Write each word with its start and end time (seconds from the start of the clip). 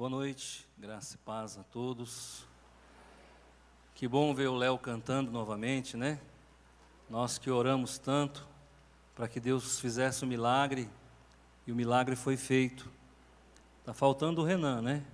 Boa 0.00 0.08
noite, 0.08 0.66
graça 0.78 1.16
e 1.16 1.18
paz 1.18 1.58
a 1.58 1.62
todos. 1.62 2.46
Que 3.94 4.08
bom 4.08 4.34
ver 4.34 4.48
o 4.48 4.56
Léo 4.56 4.78
cantando 4.78 5.30
novamente, 5.30 5.94
né? 5.94 6.18
Nós 7.10 7.36
que 7.36 7.50
oramos 7.50 7.98
tanto 7.98 8.48
para 9.14 9.28
que 9.28 9.38
Deus 9.38 9.78
fizesse 9.78 10.22
o 10.22 10.26
um 10.26 10.30
milagre 10.30 10.88
e 11.66 11.70
o 11.70 11.76
milagre 11.76 12.16
foi 12.16 12.38
feito. 12.38 12.90
Tá 13.84 13.92
faltando 13.92 14.40
o 14.40 14.44
Renan, 14.44 14.80
né? 14.80 15.04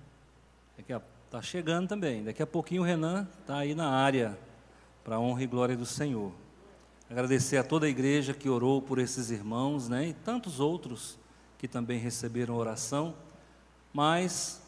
Está 0.79 1.41
chegando 1.41 1.89
também. 1.89 2.23
Daqui 2.23 2.41
a 2.41 2.47
pouquinho 2.47 2.81
o 2.81 2.85
Renan 2.85 3.27
está 3.41 3.57
aí 3.57 3.75
na 3.75 3.89
área 3.89 4.39
para 5.03 5.17
a 5.17 5.19
honra 5.19 5.43
e 5.43 5.47
glória 5.47 5.75
do 5.75 5.85
Senhor. 5.85 6.31
Agradecer 7.09 7.57
a 7.57 7.63
toda 7.65 7.87
a 7.87 7.89
igreja 7.89 8.33
que 8.33 8.47
orou 8.47 8.81
por 8.81 8.99
esses 8.99 9.31
irmãos, 9.31 9.89
né? 9.89 10.07
E 10.07 10.13
tantos 10.13 10.61
outros 10.61 11.19
que 11.57 11.67
também 11.67 11.99
receberam 11.99 12.55
oração, 12.55 13.13
mas 13.91 14.65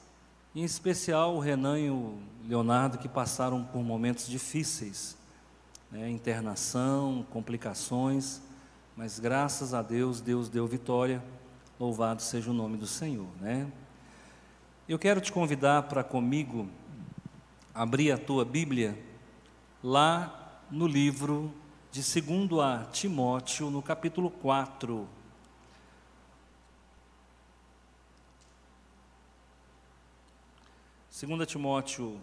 em 0.60 0.66
especial 0.66 1.36
o 1.36 1.40
Renan 1.40 1.80
e 1.80 1.90
o 1.90 2.18
Leonardo, 2.46 2.98
que 2.98 3.08
passaram 3.08 3.64
por 3.64 3.82
momentos 3.82 4.28
difíceis, 4.28 5.18
né, 5.90 6.10
internação, 6.10 7.26
complicações, 7.32 8.42
mas 8.94 9.20
graças 9.20 9.74
a 9.74 9.82
Deus, 9.82 10.20
Deus 10.20 10.50
deu 10.50 10.68
vitória, 10.68 11.24
louvado 11.80 12.22
seja 12.22 12.52
o 12.52 12.54
nome 12.54 12.76
do 12.76 12.86
Senhor. 12.86 13.30
Né? 13.40 13.72
Eu 14.86 15.00
quero 15.00 15.22
te 15.22 15.32
convidar 15.32 15.84
para 15.84 16.04
comigo 16.04 16.68
abrir 17.74 18.12
a 18.12 18.18
tua 18.18 18.44
Bíblia 18.44 19.02
lá 19.82 20.62
no 20.70 20.88
livro 20.88 21.54
de 21.90 22.02
2 22.02 22.60
a 22.60 22.84
Timóteo, 22.92 23.70
no 23.70 23.82
capítulo 23.82 24.30
4. 24.30 25.08
2 31.22 31.46
Timóteo, 31.46 32.18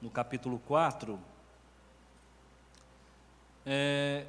no 0.00 0.08
capítulo 0.08 0.60
4, 0.68 1.18
é, 3.66 4.24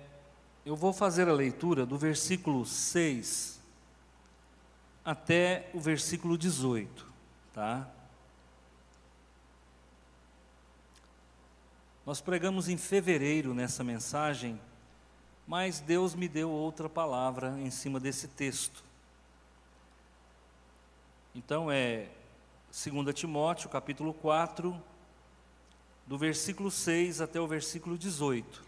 eu 0.66 0.76
vou 0.76 0.92
fazer 0.92 1.30
a 1.30 1.34
leitura 1.34 1.86
do 1.86 1.96
versículo 1.96 2.66
6 2.66 3.60
até 5.06 5.70
o 5.72 5.80
versículo 5.80 6.36
18, 6.36 7.06
tá? 7.54 7.88
Nós 12.08 12.20
pregamos 12.20 12.68
em 12.68 12.78
fevereiro 12.78 13.54
nessa 13.54 13.84
mensagem, 13.84 14.60
mas 15.48 15.80
Deus 15.80 16.16
me 16.16 16.28
deu 16.28 16.50
outra 16.50 16.90
palavra 16.90 17.50
em 17.60 17.70
cima 17.70 18.00
desse 18.00 18.28
texto. 18.30 18.84
Então 21.36 21.72
é 21.72 22.08
2 22.74 23.14
Timóteo, 23.14 23.70
capítulo 23.70 24.16
4, 24.16 24.84
do 26.08 26.18
versículo 26.18 26.72
6 26.72 27.22
até 27.22 27.40
o 27.40 27.46
versículo 27.46 28.00
18. 28.00 28.64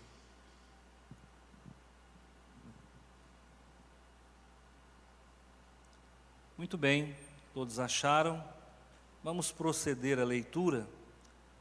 Muito 6.56 6.78
bem, 6.78 7.16
todos 7.52 7.80
acharam? 7.80 8.48
Vamos 9.24 9.52
proceder 9.52 10.20
à 10.20 10.24
leitura. 10.24 10.88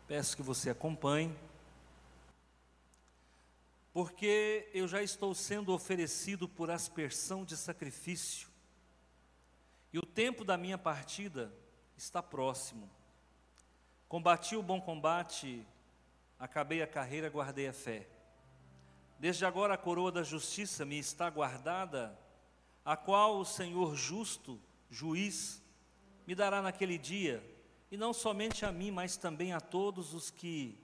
Peço 0.06 0.36
que 0.36 0.42
você 0.42 0.68
acompanhe. 0.68 1.34
Porque 3.90 4.68
eu 4.74 4.86
já 4.86 5.02
estou 5.02 5.34
sendo 5.34 5.72
oferecido 5.72 6.46
por 6.46 6.70
aspersão 6.70 7.42
de 7.42 7.56
sacrifício, 7.56 8.48
e 9.90 9.98
o 9.98 10.04
tempo 10.04 10.44
da 10.44 10.58
minha 10.58 10.76
partida 10.76 11.50
está 11.96 12.22
próximo. 12.22 12.90
Combati 14.08 14.56
o 14.56 14.62
bom 14.62 14.80
combate, 14.80 15.66
acabei 16.38 16.82
a 16.82 16.86
carreira, 16.86 17.28
guardei 17.28 17.68
a 17.68 17.72
fé. 17.72 18.06
Desde 19.18 19.46
agora 19.46 19.74
a 19.74 19.78
coroa 19.78 20.12
da 20.12 20.22
justiça 20.22 20.84
me 20.84 20.98
está 20.98 21.30
guardada, 21.30 22.18
a 22.84 22.96
qual 22.96 23.38
o 23.38 23.44
Senhor 23.44 23.94
justo, 23.94 24.60
juiz, 24.90 25.62
me 26.27 26.34
dará 26.34 26.60
naquele 26.60 26.98
dia, 26.98 27.42
e 27.90 27.96
não 27.96 28.12
somente 28.12 28.64
a 28.64 28.72
mim, 28.72 28.90
mas 28.90 29.16
também 29.16 29.52
a 29.52 29.60
todos 29.60 30.14
os 30.14 30.30
que 30.30 30.78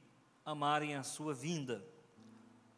amarem 0.44 0.94
a 0.94 1.02
sua 1.02 1.34
vinda. 1.34 1.84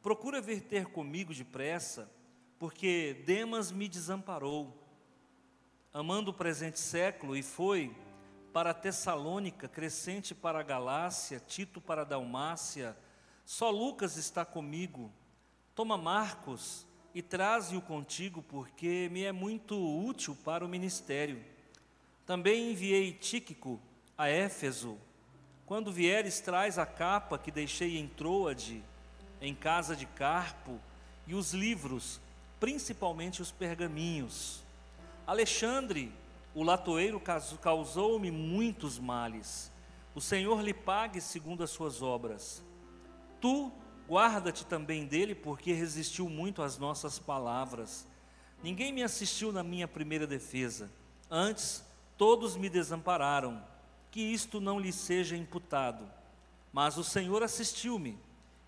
Procura 0.02 0.40
vir 0.40 0.62
ter 0.62 0.86
comigo 0.86 1.32
depressa, 1.32 2.10
porque 2.58 3.22
Demas 3.26 3.70
me 3.70 3.88
desamparou, 3.88 4.76
amando 5.92 6.30
o 6.30 6.34
presente 6.34 6.80
século, 6.80 7.36
e 7.36 7.42
foi 7.42 7.94
para 8.52 8.74
Tessalônica, 8.74 9.66
Crescente 9.68 10.34
para 10.34 10.62
Galácia, 10.62 11.40
Tito 11.40 11.80
para 11.80 12.04
Dalmácia, 12.04 12.96
só 13.44 13.70
Lucas 13.70 14.16
está 14.16 14.44
comigo. 14.44 15.10
Toma 15.74 15.96
Marcos 15.96 16.86
e 17.14 17.22
traze-o 17.22 17.80
contigo, 17.80 18.42
porque 18.42 19.08
me 19.10 19.24
é 19.24 19.32
muito 19.32 19.76
útil 19.76 20.36
para 20.44 20.64
o 20.64 20.68
ministério. 20.68 21.42
Também 22.26 22.70
enviei 22.70 23.12
Tíquico 23.12 23.80
a 24.16 24.28
Éfeso. 24.28 24.98
Quando 25.66 25.92
vieres, 25.92 26.40
traz 26.40 26.78
a 26.78 26.86
capa 26.86 27.38
que 27.38 27.50
deixei 27.50 27.98
em 27.98 28.06
Troade, 28.06 28.82
em 29.40 29.54
casa 29.54 29.96
de 29.96 30.06
Carpo, 30.06 30.78
e 31.26 31.34
os 31.34 31.52
livros, 31.52 32.20
principalmente 32.60 33.40
os 33.40 33.50
pergaminhos. 33.50 34.62
Alexandre, 35.26 36.12
o 36.54 36.62
latoeiro 36.62 37.20
causou-me 37.60 38.30
muitos 38.30 38.98
males. 38.98 39.70
O 40.14 40.20
Senhor 40.20 40.60
lhe 40.62 40.74
pague 40.74 41.20
segundo 41.20 41.62
as 41.62 41.70
suas 41.70 42.02
obras. 42.02 42.62
Tu 43.40 43.72
guarda-te 44.08 44.66
também 44.66 45.06
dele, 45.06 45.34
porque 45.34 45.72
resistiu 45.72 46.28
muito 46.28 46.62
às 46.62 46.76
nossas 46.76 47.18
palavras. 47.18 48.06
Ninguém 48.62 48.92
me 48.92 49.02
assistiu 49.02 49.50
na 49.50 49.62
minha 49.62 49.88
primeira 49.88 50.26
defesa. 50.26 50.90
Antes, 51.30 51.82
todos 52.18 52.56
me 52.56 52.68
desampararam. 52.68 53.62
Que 54.10 54.20
isto 54.20 54.60
não 54.60 54.78
lhe 54.78 54.92
seja 54.92 55.34
imputado. 55.34 56.06
Mas 56.70 56.98
o 56.98 57.04
Senhor 57.04 57.42
assistiu-me 57.42 58.18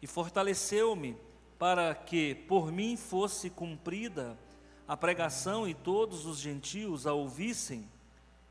e 0.01 0.07
fortaleceu-me 0.07 1.17
para 1.59 1.95
que 1.95 2.35
por 2.35 2.73
mim 2.73 2.97
fosse 2.97 3.51
cumprida 3.51 4.39
a 4.87 4.97
pregação 4.97 5.67
e 5.67 5.75
todos 5.75 6.27
os 6.27 6.39
gentios 6.39 7.07
a 7.07 7.13
ouvissem, 7.13 7.89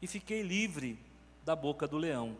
e 0.02 0.08
fiquei 0.08 0.42
livre 0.42 1.00
da 1.46 1.56
boca 1.56 1.88
do 1.88 1.98
leão. 1.98 2.36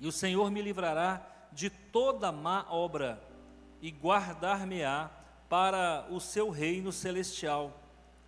E 0.00 0.06
o 0.06 0.12
Senhor 0.12 0.50
me 0.50 0.62
livrará 0.62 1.26
de 1.52 1.68
toda 1.68 2.32
má 2.32 2.66
obra 2.70 3.22
e 3.80 3.90
guardar-me-á 3.90 5.10
para 5.48 6.06
o 6.10 6.18
seu 6.18 6.48
reino 6.48 6.92
celestial, 6.92 7.78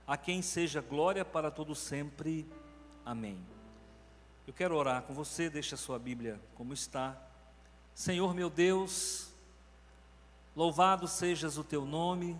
a 0.06 0.16
quem 0.16 0.42
seja 0.42 0.80
glória 0.80 1.24
para 1.24 1.50
todo 1.50 1.74
sempre. 1.74 2.46
Amém. 3.04 3.38
Eu 4.46 4.52
quero 4.52 4.76
orar 4.76 5.02
com 5.02 5.14
você, 5.14 5.48
deixa 5.48 5.74
a 5.74 5.78
sua 5.78 5.98
Bíblia 5.98 6.38
como 6.54 6.74
está. 6.74 7.16
Senhor 7.94 8.34
meu 8.34 8.50
Deus, 8.50 9.32
louvado 10.54 11.08
sejas 11.08 11.56
o 11.56 11.64
teu 11.64 11.86
nome, 11.86 12.36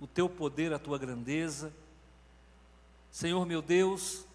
o 0.00 0.06
teu 0.06 0.28
poder, 0.28 0.72
a 0.72 0.78
tua 0.78 0.98
grandeza. 0.98 1.72
Senhor 3.10 3.46
meu 3.46 3.62
Deus, 3.62 4.26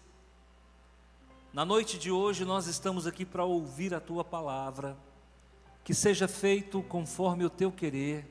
na 1.52 1.64
noite 1.64 1.98
de 1.98 2.10
hoje 2.10 2.44
nós 2.44 2.66
estamos 2.66 3.06
aqui 3.06 3.24
para 3.24 3.44
ouvir 3.44 3.92
a 3.92 4.00
tua 4.00 4.24
palavra, 4.24 4.96
que 5.84 5.92
seja 5.92 6.28
feito 6.28 6.82
conforme 6.84 7.44
o 7.44 7.50
teu 7.50 7.72
querer, 7.72 8.24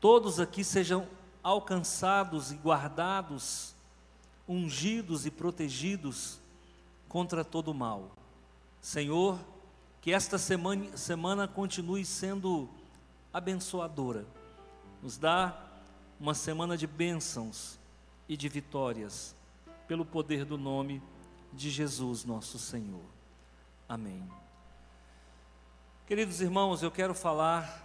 todos 0.00 0.38
aqui 0.38 0.62
sejam 0.62 1.06
alcançados 1.42 2.52
e 2.52 2.56
guardados, 2.56 3.74
ungidos 4.48 5.26
e 5.26 5.30
protegidos 5.30 6.40
contra 7.08 7.44
todo 7.44 7.74
mal. 7.74 8.12
Senhor, 8.80 9.38
que 10.00 10.12
esta 10.12 10.38
semana, 10.38 10.96
semana 10.96 11.48
continue 11.48 12.04
sendo 12.04 12.68
abençoadora, 13.32 14.24
nos 15.02 15.18
dá 15.18 15.65
uma 16.18 16.34
semana 16.34 16.76
de 16.76 16.86
bênçãos 16.86 17.78
e 18.28 18.36
de 18.36 18.48
vitórias, 18.48 19.34
pelo 19.86 20.04
poder 20.04 20.44
do 20.44 20.56
nome 20.56 21.02
de 21.52 21.70
Jesus, 21.70 22.24
nosso 22.24 22.58
Senhor. 22.58 23.04
Amém. 23.88 24.28
Queridos 26.06 26.40
irmãos, 26.40 26.82
eu 26.82 26.90
quero 26.90 27.14
falar 27.14 27.84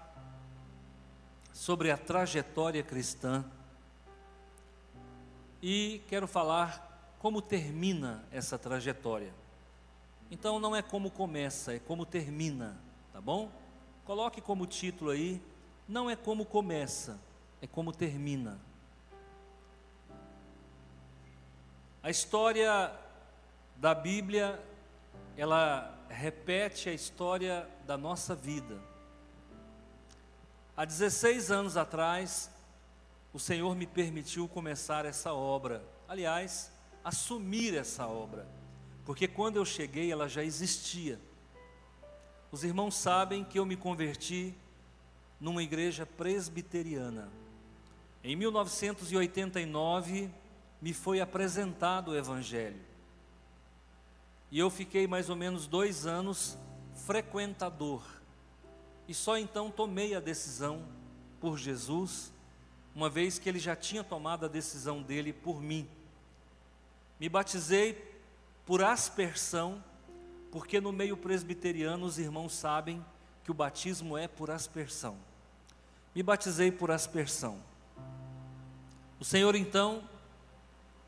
sobre 1.54 1.92
a 1.92 1.98
trajetória 1.98 2.82
cristã 2.82 3.44
e 5.62 6.02
quero 6.08 6.28
falar 6.28 7.16
como 7.20 7.42
termina 7.42 8.24
essa 8.32 8.58
trajetória. 8.58 9.34
Então 10.32 10.60
não 10.60 10.76
é 10.76 10.82
como 10.82 11.12
começa, 11.12 11.74
é 11.74 11.80
como 11.80 12.06
termina, 12.06 12.80
tá 13.12 13.20
bom? 13.20 13.52
Coloque 14.06 14.40
como 14.40 14.66
título 14.66 15.12
aí, 15.12 15.42
não 15.88 16.10
é 16.10 16.16
como 16.16 16.46
começa, 16.46 17.20
é 17.62 17.68
como 17.68 17.92
termina. 17.92 18.60
A 22.04 22.10
história 22.10 22.92
da 23.78 23.94
Bíblia 23.94 24.60
ela 25.38 25.98
repete 26.10 26.90
a 26.90 26.94
história 26.94 27.68
da 27.86 27.98
nossa 27.98 28.36
vida. 28.36 28.78
Há 30.76 30.84
16 30.84 31.52
anos 31.52 31.78
atrás, 31.78 32.50
o 33.34 33.40
Senhor 33.40 33.76
me 33.76 33.86
permitiu 33.86 34.48
começar 34.48 35.06
essa 35.06 35.34
obra. 35.34 35.84
Aliás, 36.08 36.72
assumir 37.04 37.76
essa 37.76 38.08
obra, 38.08 38.48
porque 39.06 39.28
quando 39.28 39.58
eu 39.58 39.66
cheguei 39.66 40.12
ela 40.12 40.28
já 40.28 40.44
existia. 40.44 41.20
Os 42.52 42.64
irmãos 42.64 42.96
sabem 42.96 43.44
que 43.44 43.58
eu 43.58 43.66
me 43.66 43.78
converti 43.78 44.54
numa 45.40 45.64
igreja 45.64 46.06
presbiteriana. 46.06 47.41
Em 48.24 48.36
1989 48.36 50.30
me 50.82 50.94
foi 50.94 51.20
apresentado 51.20 52.12
o 52.12 52.16
Evangelho. 52.16 52.80
E 54.52 54.60
eu 54.60 54.70
fiquei 54.70 55.08
mais 55.08 55.30
ou 55.30 55.36
menos 55.36 55.66
dois 55.66 56.06
anos 56.06 56.58
frequentador. 57.06 58.04
E 59.08 59.14
só 59.14 59.38
então 59.38 59.72
tomei 59.72 60.14
a 60.14 60.20
decisão 60.20 60.86
por 61.40 61.58
Jesus, 61.58 62.32
uma 62.94 63.10
vez 63.10 63.40
que 63.40 63.50
ele 63.50 63.60
já 63.60 63.76
tinha 63.76 64.04
tomado 64.04 64.46
a 64.46 64.50
decisão 64.50 65.02
dele 65.02 65.34
por 65.34 65.62
mim. 65.62 65.90
Me 67.20 67.28
batizei 67.28 67.94
por 68.66 68.84
aspersão, 68.84 69.84
porque 70.52 70.80
no 70.80 70.92
meio 70.92 71.18
presbiteriano 71.18 72.06
os 72.06 72.20
irmãos 72.20 72.54
sabem 72.54 73.04
que 73.44 73.50
o 73.50 73.56
batismo 73.56 74.18
é 74.18 74.28
por 74.28 74.52
aspersão. 74.52 75.18
Me 76.14 76.22
batizei 76.22 76.72
por 76.72 76.92
aspersão. 76.92 77.71
O 79.22 79.24
Senhor 79.24 79.56
então 79.56 80.02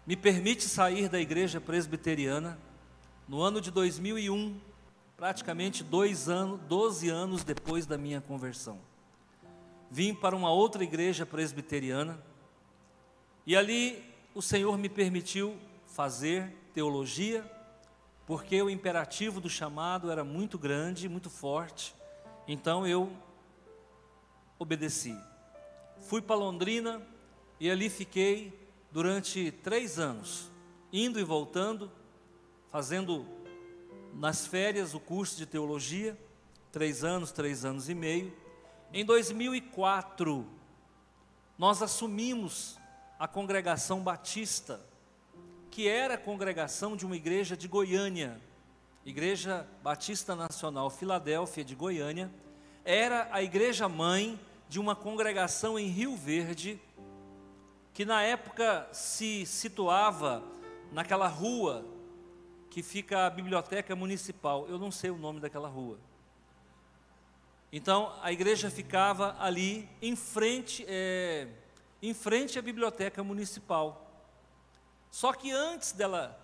me 0.05 0.15
permite 0.15 0.69
sair 0.69 1.09
da 1.09 1.19
igreja 1.19 1.59
presbiteriana 1.59 2.59
no 3.27 3.41
ano 3.41 3.59
de 3.59 3.71
2001, 3.71 4.55
praticamente 5.17 5.83
dois 5.83 6.29
anos, 6.29 6.61
12 6.67 7.09
anos 7.09 7.43
depois 7.43 7.87
da 7.87 7.97
minha 7.97 8.21
conversão. 8.21 8.77
Vim 9.89 10.13
para 10.13 10.35
uma 10.35 10.51
outra 10.51 10.83
igreja 10.83 11.25
presbiteriana 11.25 12.23
e 13.47 13.55
ali 13.55 14.05
o 14.35 14.43
Senhor 14.43 14.77
me 14.77 14.89
permitiu 14.89 15.57
fazer 15.87 16.55
teologia, 16.71 17.43
porque 18.27 18.61
o 18.61 18.69
imperativo 18.69 19.41
do 19.41 19.49
chamado 19.49 20.11
era 20.11 20.23
muito 20.23 20.59
grande, 20.59 21.09
muito 21.09 21.31
forte, 21.31 21.95
então 22.47 22.85
eu 22.85 23.11
obedeci. 24.59 25.17
Fui 25.97 26.21
para 26.21 26.35
Londrina 26.35 27.01
e 27.59 27.69
ali 27.69 27.89
fiquei 27.89 28.53
durante 28.91 29.51
três 29.51 29.99
anos, 29.99 30.51
indo 30.91 31.19
e 31.19 31.23
voltando, 31.23 31.91
fazendo 32.69 33.25
nas 34.13 34.45
férias 34.45 34.93
o 34.93 34.99
curso 34.99 35.37
de 35.37 35.45
teologia, 35.45 36.17
três 36.71 37.03
anos, 37.03 37.31
três 37.31 37.65
anos 37.65 37.89
e 37.89 37.95
meio. 37.95 38.33
Em 38.91 39.03
2004, 39.03 40.45
nós 41.57 41.81
assumimos 41.81 42.77
a 43.17 43.27
congregação 43.27 44.01
batista 44.01 44.79
que 45.73 45.87
era 45.87 46.13
a 46.13 46.17
congregação 46.19 46.95
de 46.95 47.03
uma 47.03 47.15
igreja 47.15 47.57
de 47.57 47.67
Goiânia, 47.67 48.39
Igreja 49.03 49.67
Batista 49.81 50.35
Nacional 50.35 50.87
Filadélfia 50.91 51.63
de 51.63 51.73
Goiânia, 51.73 52.31
era 52.85 53.27
a 53.31 53.41
igreja 53.41 53.89
mãe 53.89 54.39
de 54.69 54.79
uma 54.79 54.95
congregação 54.95 55.79
em 55.79 55.87
Rio 55.87 56.15
Verde, 56.15 56.79
que 57.93 58.05
na 58.05 58.23
época 58.23 58.87
se 58.91 59.45
situava 59.45 60.43
naquela 60.91 61.27
rua 61.27 61.85
que 62.69 62.81
fica 62.81 63.27
a 63.27 63.29
biblioteca 63.29 63.95
municipal. 63.95 64.67
Eu 64.67 64.79
não 64.79 64.91
sei 64.91 65.11
o 65.11 65.17
nome 65.17 65.39
daquela 65.39 65.67
rua. 65.67 65.99
Então 67.71 68.11
a 68.21 68.31
igreja 68.31 68.69
ficava 68.69 69.35
ali 69.39 69.87
em 70.01 70.15
frente, 70.15 70.83
é, 70.87 71.47
em 72.01 72.13
frente 72.13 72.57
à 72.57 72.61
biblioteca 72.61 73.23
municipal. 73.23 74.11
Só 75.11 75.31
que 75.33 75.51
antes 75.51 75.91
dela 75.91 76.39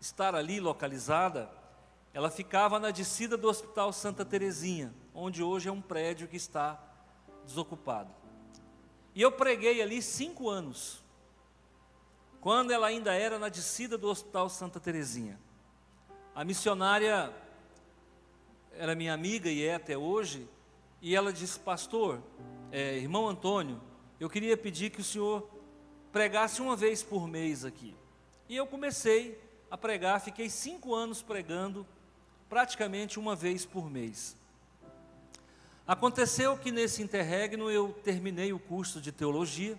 estar 0.00 0.34
ali 0.34 0.58
localizada, 0.58 1.50
ela 2.14 2.30
ficava 2.30 2.78
na 2.78 2.90
descida 2.90 3.36
do 3.36 3.48
Hospital 3.48 3.92
Santa 3.92 4.24
Terezinha, 4.24 4.94
onde 5.14 5.42
hoje 5.42 5.68
é 5.68 5.72
um 5.72 5.82
prédio 5.82 6.28
que 6.28 6.36
está 6.36 6.82
desocupado. 7.44 8.23
E 9.14 9.22
eu 9.22 9.30
preguei 9.30 9.80
ali 9.80 10.02
cinco 10.02 10.50
anos, 10.50 11.02
quando 12.40 12.72
ela 12.72 12.88
ainda 12.88 13.14
era 13.14 13.38
na 13.38 13.48
descida 13.48 13.96
do 13.96 14.08
Hospital 14.08 14.48
Santa 14.48 14.80
Terezinha. 14.80 15.38
A 16.34 16.44
missionária 16.44 17.32
era 18.72 18.94
minha 18.94 19.14
amiga 19.14 19.48
e 19.48 19.64
é 19.64 19.76
até 19.76 19.96
hoje, 19.96 20.48
e 21.00 21.14
ela 21.14 21.32
disse: 21.32 21.60
Pastor, 21.60 22.20
é, 22.72 22.96
irmão 22.96 23.28
Antônio, 23.28 23.80
eu 24.18 24.28
queria 24.28 24.56
pedir 24.56 24.90
que 24.90 25.00
o 25.00 25.04
senhor 25.04 25.48
pregasse 26.10 26.60
uma 26.60 26.74
vez 26.74 27.02
por 27.02 27.28
mês 27.28 27.64
aqui. 27.64 27.94
E 28.48 28.56
eu 28.56 28.66
comecei 28.66 29.40
a 29.70 29.78
pregar, 29.78 30.20
fiquei 30.20 30.48
cinco 30.50 30.92
anos 30.92 31.22
pregando, 31.22 31.86
praticamente 32.48 33.18
uma 33.18 33.36
vez 33.36 33.64
por 33.64 33.88
mês. 33.88 34.36
Aconteceu 35.86 36.56
que 36.56 36.72
nesse 36.72 37.02
interregno 37.02 37.70
eu 37.70 37.92
terminei 38.02 38.52
o 38.54 38.58
curso 38.58 39.02
de 39.02 39.12
teologia 39.12 39.78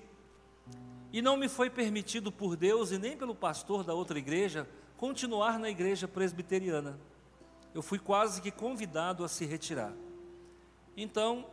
e 1.11 1.19
não 1.19 1.35
me 1.35 1.49
foi 1.49 1.67
permitido 1.67 2.31
por 2.31 2.55
Deus 2.55 2.91
e 2.91 2.99
nem 2.99 3.17
pelo 3.17 3.33
pastor 3.33 3.83
da 3.83 3.93
outra 3.93 4.19
igreja 4.19 4.67
continuar 4.97 5.57
na 5.57 5.67
igreja 5.67 6.07
presbiteriana. 6.07 6.99
Eu 7.73 7.81
fui 7.81 7.97
quase 7.97 8.39
que 8.39 8.51
convidado 8.51 9.23
a 9.23 9.27
se 9.27 9.45
retirar. 9.45 9.93
Então, 10.95 11.45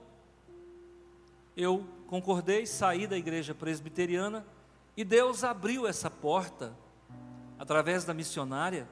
eu 1.57 1.87
concordei, 2.07 2.67
saí 2.67 3.07
da 3.07 3.17
igreja 3.17 3.55
presbiteriana 3.55 4.47
e 4.95 5.03
Deus 5.03 5.45
abriu 5.45 5.87
essa 5.87 6.11
porta 6.11 6.77
através 7.59 8.05
da 8.05 8.13
missionária, 8.13 8.87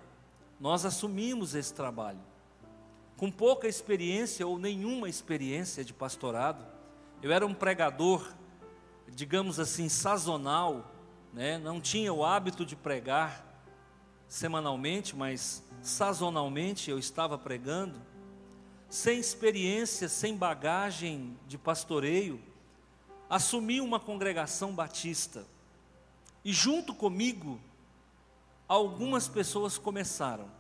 nós 0.59 0.85
assumimos 0.87 1.55
esse 1.55 1.75
trabalho. 1.75 2.30
Com 3.21 3.31
pouca 3.31 3.69
experiência 3.69 4.47
ou 4.47 4.59
nenhuma 4.59 5.07
experiência 5.07 5.85
de 5.85 5.93
pastorado, 5.93 6.65
eu 7.23 7.31
era 7.31 7.47
um 7.47 7.53
pregador, 7.53 8.27
digamos 9.11 9.61
assim, 9.61 9.91
sazonal, 9.91 10.91
né? 11.31 11.59
não 11.59 11.83
tinha 11.83 12.15
o 12.15 12.25
hábito 12.25 12.65
de 12.65 12.75
pregar 12.75 13.45
semanalmente, 14.27 15.15
mas 15.15 15.63
sazonalmente 15.83 16.91
eu 16.91 16.99
estava 16.99 17.37
pregando, 17.37 18.01
sem 18.89 19.21
experiência, 19.21 20.09
sem 20.09 20.35
bagagem 20.35 21.37
de 21.47 21.59
pastoreio, 21.59 22.41
assumi 23.29 23.83
uma 23.83 24.00
congregação 24.00 24.73
batista. 24.73 25.47
E 26.43 26.55
junto 26.55 26.95
comigo 26.95 27.61
algumas 28.67 29.29
pessoas 29.29 29.77
começaram. 29.77 30.60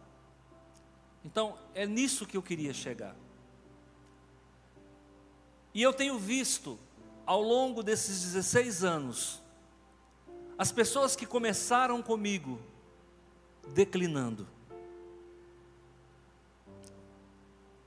Então, 1.24 1.58
é 1.74 1.86
nisso 1.86 2.26
que 2.26 2.36
eu 2.36 2.42
queria 2.42 2.72
chegar. 2.72 3.14
E 5.72 5.82
eu 5.82 5.92
tenho 5.92 6.18
visto, 6.18 6.78
ao 7.24 7.40
longo 7.42 7.82
desses 7.82 8.22
16 8.22 8.82
anos, 8.82 9.42
as 10.58 10.72
pessoas 10.72 11.14
que 11.14 11.26
começaram 11.26 12.02
comigo 12.02 12.60
declinando. 13.68 14.46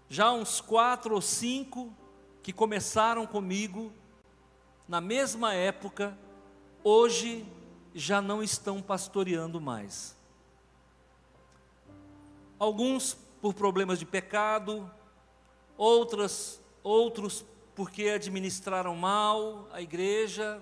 Já 0.08 0.32
uns 0.32 0.62
quatro 0.62 1.16
ou 1.16 1.22
cinco 1.22 1.94
que 2.42 2.54
começaram 2.54 3.26
comigo 3.26 3.92
na 4.88 5.02
mesma 5.02 5.54
época, 5.54 6.18
hoje 6.84 7.46
já 7.96 8.22
não 8.22 8.44
estão 8.44 8.82
pastoreando 8.82 9.60
mais. 9.60 10.16
Alguns 12.60 13.18
por 13.44 13.54
problemas 13.54 14.00
de 14.00 14.06
pecado, 14.06 14.90
outras, 15.76 16.62
outros 16.82 17.44
porque 17.76 18.04
administraram 18.04 18.96
mal 18.96 19.68
a 19.74 19.82
igreja, 19.82 20.62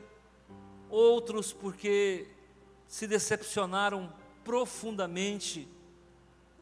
outros 0.89 1.53
porque 1.53 2.27
se 2.87 3.05
decepcionaram 3.05 4.11
profundamente 4.43 5.67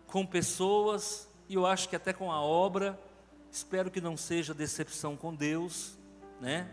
com 0.07 0.25
pessoas, 0.25 1.29
e 1.47 1.55
eu 1.55 1.65
acho 1.65 1.87
que 1.87 1.95
até 1.95 2.11
com 2.11 2.29
a 2.29 2.41
obra, 2.41 2.99
espero 3.49 3.89
que 3.89 4.01
não 4.01 4.17
seja 4.17 4.53
decepção 4.53 5.15
com 5.15 5.33
Deus, 5.33 5.97
né? 6.41 6.69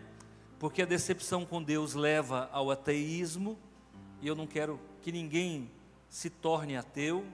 Porque 0.58 0.82
a 0.82 0.86
decepção 0.86 1.46
com 1.46 1.62
Deus 1.62 1.94
leva 1.94 2.50
ao 2.50 2.68
ateísmo, 2.68 3.56
e 4.20 4.26
eu 4.26 4.34
não 4.34 4.48
quero 4.48 4.80
que 5.02 5.12
ninguém 5.12 5.70
se 6.08 6.30
torne 6.30 6.76
ateu, 6.76 7.24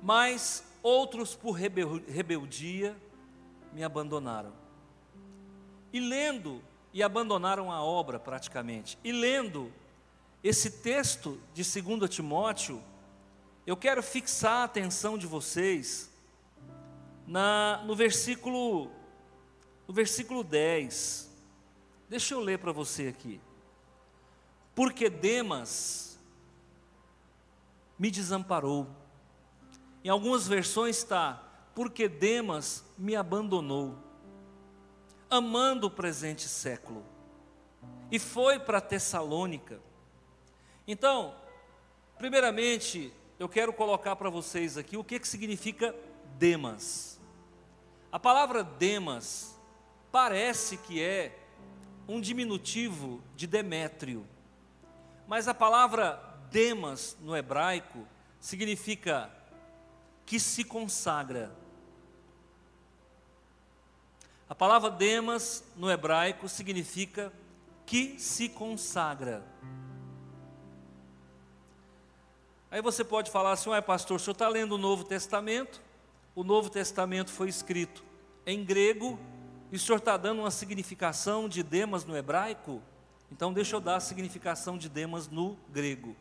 mas 0.00 0.62
outros 0.86 1.34
por 1.34 1.50
rebeldia 1.50 2.96
me 3.72 3.82
abandonaram. 3.82 4.52
E 5.92 5.98
lendo, 5.98 6.62
e 6.92 7.02
abandonaram 7.02 7.72
a 7.72 7.82
obra 7.82 8.20
praticamente, 8.20 8.96
e 9.02 9.10
lendo 9.10 9.72
esse 10.44 10.70
texto 10.70 11.40
de 11.52 11.64
2 11.82 12.08
Timóteo, 12.08 12.80
eu 13.66 13.76
quero 13.76 14.00
fixar 14.00 14.60
a 14.60 14.64
atenção 14.64 15.18
de 15.18 15.26
vocês 15.26 16.08
na, 17.26 17.82
no 17.84 17.96
versículo 17.96 18.88
no 19.88 19.94
versículo 19.94 20.44
10. 20.44 21.28
Deixa 22.08 22.34
eu 22.34 22.40
ler 22.40 22.60
para 22.60 22.70
você 22.70 23.08
aqui. 23.08 23.40
Porque 24.72 25.10
Demas 25.10 26.16
me 27.98 28.08
desamparou. 28.08 28.86
Em 30.06 30.08
algumas 30.08 30.46
versões 30.46 30.98
está, 30.98 31.42
porque 31.74 32.08
Demas 32.08 32.84
me 32.96 33.16
abandonou, 33.16 33.98
amando 35.28 35.88
o 35.88 35.90
presente 35.90 36.46
século, 36.46 37.04
e 38.08 38.16
foi 38.16 38.60
para 38.60 38.80
Tessalônica. 38.80 39.80
Então, 40.86 41.34
primeiramente, 42.18 43.12
eu 43.36 43.48
quero 43.48 43.72
colocar 43.72 44.14
para 44.14 44.30
vocês 44.30 44.78
aqui 44.78 44.96
o 44.96 45.02
que, 45.02 45.18
que 45.18 45.26
significa 45.26 45.92
Demas. 46.38 47.18
A 48.12 48.20
palavra 48.20 48.62
Demas 48.62 49.58
parece 50.12 50.76
que 50.76 51.02
é 51.02 51.36
um 52.06 52.20
diminutivo 52.20 53.20
de 53.34 53.48
Demétrio, 53.48 54.24
mas 55.26 55.48
a 55.48 55.52
palavra 55.52 56.22
Demas 56.48 57.16
no 57.20 57.36
hebraico 57.36 58.06
significa 58.38 59.34
que 60.26 60.40
se 60.40 60.64
consagra. 60.64 61.56
A 64.48 64.54
palavra 64.54 64.90
Demas 64.90 65.64
no 65.76 65.90
hebraico 65.90 66.48
significa 66.48 67.32
que 67.86 68.18
se 68.18 68.48
consagra. 68.48 69.44
Aí 72.70 72.82
você 72.82 73.04
pode 73.04 73.30
falar 73.30 73.52
assim, 73.52 73.70
ué 73.70 73.80
pastor, 73.80 74.16
o 74.16 74.20
senhor 74.20 74.32
está 74.32 74.48
lendo 74.48 74.72
o 74.72 74.78
Novo 74.78 75.04
Testamento? 75.04 75.80
O 76.34 76.42
Novo 76.42 76.68
Testamento 76.68 77.30
foi 77.30 77.48
escrito 77.48 78.04
em 78.44 78.64
grego 78.64 79.18
e 79.72 79.76
o 79.76 79.78
senhor 79.78 79.98
está 79.98 80.16
dando 80.16 80.40
uma 80.40 80.50
significação 80.50 81.48
de 81.48 81.62
Demas 81.62 82.04
no 82.04 82.16
hebraico? 82.16 82.82
Então 83.30 83.52
deixa 83.52 83.76
eu 83.76 83.80
dar 83.80 83.96
a 83.96 84.00
significação 84.00 84.76
de 84.76 84.88
Demas 84.88 85.28
no 85.28 85.56
grego. 85.70 86.14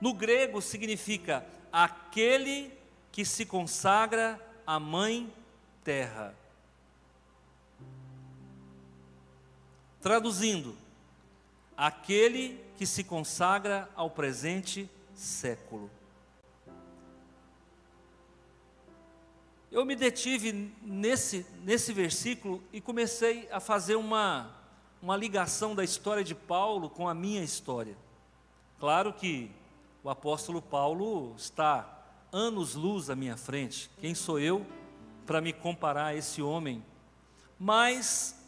No 0.00 0.12
grego 0.12 0.62
significa 0.62 1.44
aquele 1.72 2.72
que 3.16 3.24
se 3.24 3.46
consagra 3.46 4.38
à 4.66 4.78
mãe 4.78 5.32
terra. 5.82 6.34
Traduzindo, 10.02 10.76
aquele 11.74 12.62
que 12.76 12.84
se 12.84 13.02
consagra 13.02 13.88
ao 13.96 14.10
presente 14.10 14.86
século. 15.14 15.90
Eu 19.72 19.86
me 19.86 19.96
detive 19.96 20.70
nesse, 20.82 21.46
nesse 21.64 21.94
versículo 21.94 22.62
e 22.70 22.82
comecei 22.82 23.48
a 23.50 23.60
fazer 23.60 23.96
uma, 23.96 24.54
uma 25.00 25.16
ligação 25.16 25.74
da 25.74 25.82
história 25.82 26.22
de 26.22 26.34
Paulo 26.34 26.90
com 26.90 27.08
a 27.08 27.14
minha 27.14 27.42
história. 27.42 27.96
Claro 28.78 29.10
que 29.14 29.50
o 30.04 30.10
apóstolo 30.10 30.60
Paulo 30.60 31.34
está 31.34 31.95
anos-luz 32.36 33.08
à 33.08 33.16
minha 33.16 33.36
frente, 33.36 33.90
quem 33.98 34.14
sou 34.14 34.38
eu 34.38 34.66
para 35.24 35.40
me 35.40 35.54
comparar 35.54 36.08
a 36.08 36.14
esse 36.14 36.42
homem? 36.42 36.84
Mas 37.58 38.38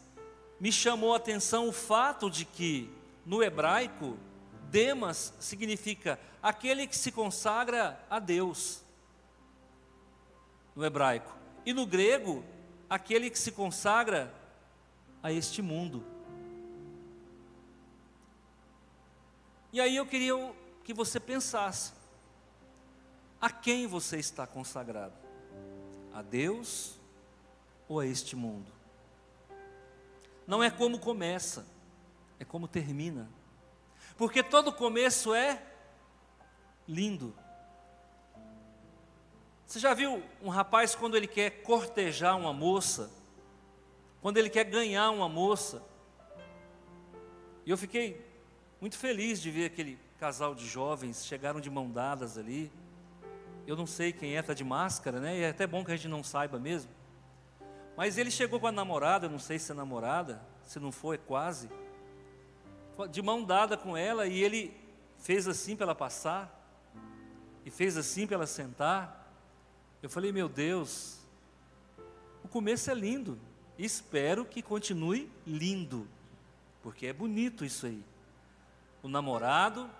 me 0.60 0.70
chamou 0.70 1.14
a 1.14 1.16
atenção 1.16 1.68
o 1.68 1.72
fato 1.72 2.30
de 2.30 2.44
que, 2.44 2.90
no 3.24 3.42
hebraico, 3.42 4.18
Demas 4.70 5.32
significa 5.40 6.20
aquele 6.42 6.86
que 6.86 6.96
se 6.96 7.10
consagra 7.10 7.98
a 8.10 8.18
Deus, 8.18 8.82
no 10.76 10.84
hebraico, 10.84 11.34
e 11.64 11.72
no 11.72 11.86
grego, 11.86 12.44
aquele 12.90 13.30
que 13.30 13.38
se 13.38 13.52
consagra 13.52 14.32
a 15.22 15.32
este 15.32 15.62
mundo. 15.62 16.04
E 19.72 19.80
aí 19.80 19.96
eu 19.96 20.04
queria 20.04 20.34
que 20.84 20.92
você 20.92 21.18
pensasse: 21.18 21.92
a 23.40 23.50
quem 23.50 23.86
você 23.86 24.18
está 24.18 24.46
consagrado? 24.46 25.14
A 26.12 26.22
Deus 26.22 26.98
ou 27.88 28.00
a 28.00 28.06
este 28.06 28.34
mundo? 28.34 28.72
Não 30.46 30.62
é 30.62 30.70
como 30.70 30.98
começa, 30.98 31.66
é 32.40 32.44
como 32.44 32.66
termina. 32.66 33.28
Porque 34.16 34.42
todo 34.42 34.72
começo 34.72 35.34
é 35.34 35.62
lindo. 36.86 37.34
Você 39.66 39.78
já 39.78 39.92
viu 39.92 40.22
um 40.42 40.48
rapaz 40.48 40.94
quando 40.94 41.16
ele 41.16 41.26
quer 41.26 41.62
cortejar 41.62 42.36
uma 42.36 42.52
moça? 42.52 43.10
Quando 44.22 44.38
ele 44.38 44.48
quer 44.48 44.64
ganhar 44.64 45.10
uma 45.10 45.28
moça? 45.28 45.82
E 47.66 47.70
eu 47.70 47.76
fiquei 47.76 48.26
muito 48.80 48.96
feliz 48.96 49.42
de 49.42 49.50
ver 49.50 49.66
aquele 49.66 49.98
casal 50.18 50.54
de 50.54 50.66
jovens 50.66 51.26
chegaram 51.26 51.60
de 51.60 51.68
mão 51.68 51.90
dadas 51.90 52.38
ali. 52.38 52.72
Eu 53.68 53.76
não 53.76 53.86
sei 53.86 54.14
quem 54.14 54.34
é, 54.34 54.40
está 54.40 54.54
de 54.54 54.64
máscara, 54.64 55.20
né? 55.20 55.36
E 55.36 55.42
é 55.42 55.50
até 55.50 55.66
bom 55.66 55.84
que 55.84 55.92
a 55.92 55.96
gente 55.96 56.08
não 56.08 56.24
saiba 56.24 56.58
mesmo. 56.58 56.90
Mas 57.94 58.16
ele 58.16 58.30
chegou 58.30 58.58
com 58.58 58.66
a 58.66 58.72
namorada, 58.72 59.28
não 59.28 59.38
sei 59.38 59.58
se 59.58 59.70
é 59.70 59.74
namorada, 59.74 60.40
se 60.62 60.80
não 60.80 60.90
for, 60.90 61.12
é 61.14 61.18
quase. 61.18 61.68
De 63.10 63.20
mão 63.20 63.44
dada 63.44 63.76
com 63.76 63.94
ela 63.94 64.26
e 64.26 64.42
ele 64.42 64.74
fez 65.18 65.46
assim 65.46 65.76
para 65.76 65.84
ela 65.84 65.94
passar, 65.94 66.50
e 67.62 67.70
fez 67.70 67.98
assim 67.98 68.26
para 68.26 68.36
ela 68.36 68.46
sentar. 68.46 69.30
Eu 70.02 70.08
falei, 70.08 70.32
meu 70.32 70.48
Deus, 70.48 71.18
o 72.42 72.48
começo 72.48 72.90
é 72.90 72.94
lindo, 72.94 73.38
espero 73.76 74.46
que 74.46 74.62
continue 74.62 75.30
lindo, 75.46 76.08
porque 76.82 77.04
é 77.06 77.12
bonito 77.12 77.66
isso 77.66 77.84
aí. 77.84 78.02
O 79.02 79.08
namorado, 79.08 79.90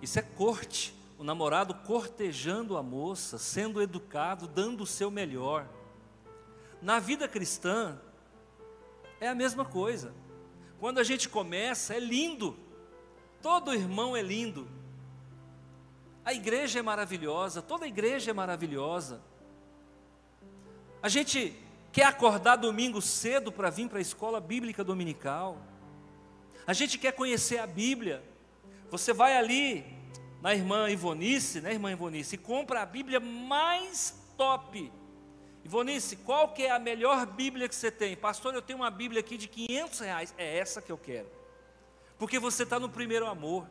isso 0.00 0.16
é 0.16 0.22
corte, 0.22 0.94
o 1.20 1.22
namorado 1.22 1.74
cortejando 1.74 2.78
a 2.78 2.82
moça, 2.82 3.36
sendo 3.36 3.82
educado, 3.82 4.48
dando 4.48 4.84
o 4.84 4.86
seu 4.86 5.10
melhor. 5.10 5.68
Na 6.80 6.98
vida 6.98 7.28
cristã, 7.28 8.00
é 9.20 9.28
a 9.28 9.34
mesma 9.34 9.66
coisa. 9.66 10.14
Quando 10.78 10.98
a 10.98 11.04
gente 11.04 11.28
começa, 11.28 11.92
é 11.92 12.00
lindo. 12.00 12.58
Todo 13.42 13.74
irmão 13.74 14.16
é 14.16 14.22
lindo. 14.22 14.66
A 16.24 16.32
igreja 16.32 16.78
é 16.78 16.82
maravilhosa, 16.82 17.60
toda 17.60 17.86
igreja 17.86 18.30
é 18.30 18.32
maravilhosa. 18.32 19.20
A 21.02 21.08
gente 21.10 21.54
quer 21.92 22.04
acordar 22.04 22.56
domingo 22.56 23.02
cedo 23.02 23.52
para 23.52 23.68
vir 23.68 23.90
para 23.90 23.98
a 23.98 24.00
escola 24.00 24.40
bíblica 24.40 24.82
dominical. 24.82 25.58
A 26.66 26.72
gente 26.72 26.96
quer 26.96 27.12
conhecer 27.12 27.58
a 27.58 27.66
Bíblia. 27.66 28.24
Você 28.88 29.12
vai 29.12 29.36
ali 29.36 29.99
na 30.40 30.54
irmã 30.54 30.90
Ivonice, 30.90 31.60
né, 31.60 31.72
irmã 31.72 31.92
Ivonice, 31.92 32.34
e 32.34 32.38
compra 32.38 32.82
a 32.82 32.86
Bíblia 32.86 33.20
mais 33.20 34.14
top 34.36 34.90
Ivonice, 35.64 36.16
qual 36.16 36.48
que 36.48 36.62
é 36.62 36.70
a 36.70 36.78
melhor 36.78 37.26
Bíblia 37.26 37.68
que 37.68 37.74
você 37.74 37.90
tem? 37.90 38.16
Pastor, 38.16 38.54
eu 38.54 38.62
tenho 38.62 38.78
uma 38.78 38.90
Bíblia 38.90 39.20
aqui 39.20 39.36
de 39.36 39.46
500 39.46 40.00
reais. 40.00 40.34
É 40.38 40.58
essa 40.58 40.80
que 40.80 40.90
eu 40.90 40.98
quero. 40.98 41.28
Porque 42.18 42.38
você 42.38 42.62
está 42.62 42.80
no 42.80 42.88
primeiro 42.88 43.26
amor. 43.26 43.66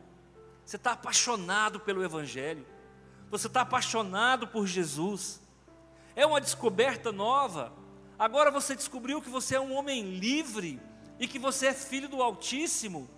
Você 0.64 0.76
está 0.76 0.92
apaixonado 0.92 1.80
pelo 1.80 2.04
Evangelho. 2.04 2.64
Você 3.30 3.48
está 3.48 3.62
apaixonado 3.62 4.46
por 4.46 4.66
Jesus. 4.66 5.40
É 6.14 6.24
uma 6.24 6.40
descoberta 6.40 7.10
nova. 7.10 7.72
Agora 8.18 8.50
você 8.50 8.74
descobriu 8.74 9.20
que 9.20 9.30
você 9.30 9.56
é 9.56 9.60
um 9.60 9.74
homem 9.74 10.02
livre 10.18 10.80
e 11.18 11.26
que 11.26 11.38
você 11.38 11.66
é 11.66 11.74
filho 11.74 12.08
do 12.08 12.22
Altíssimo 12.22 13.10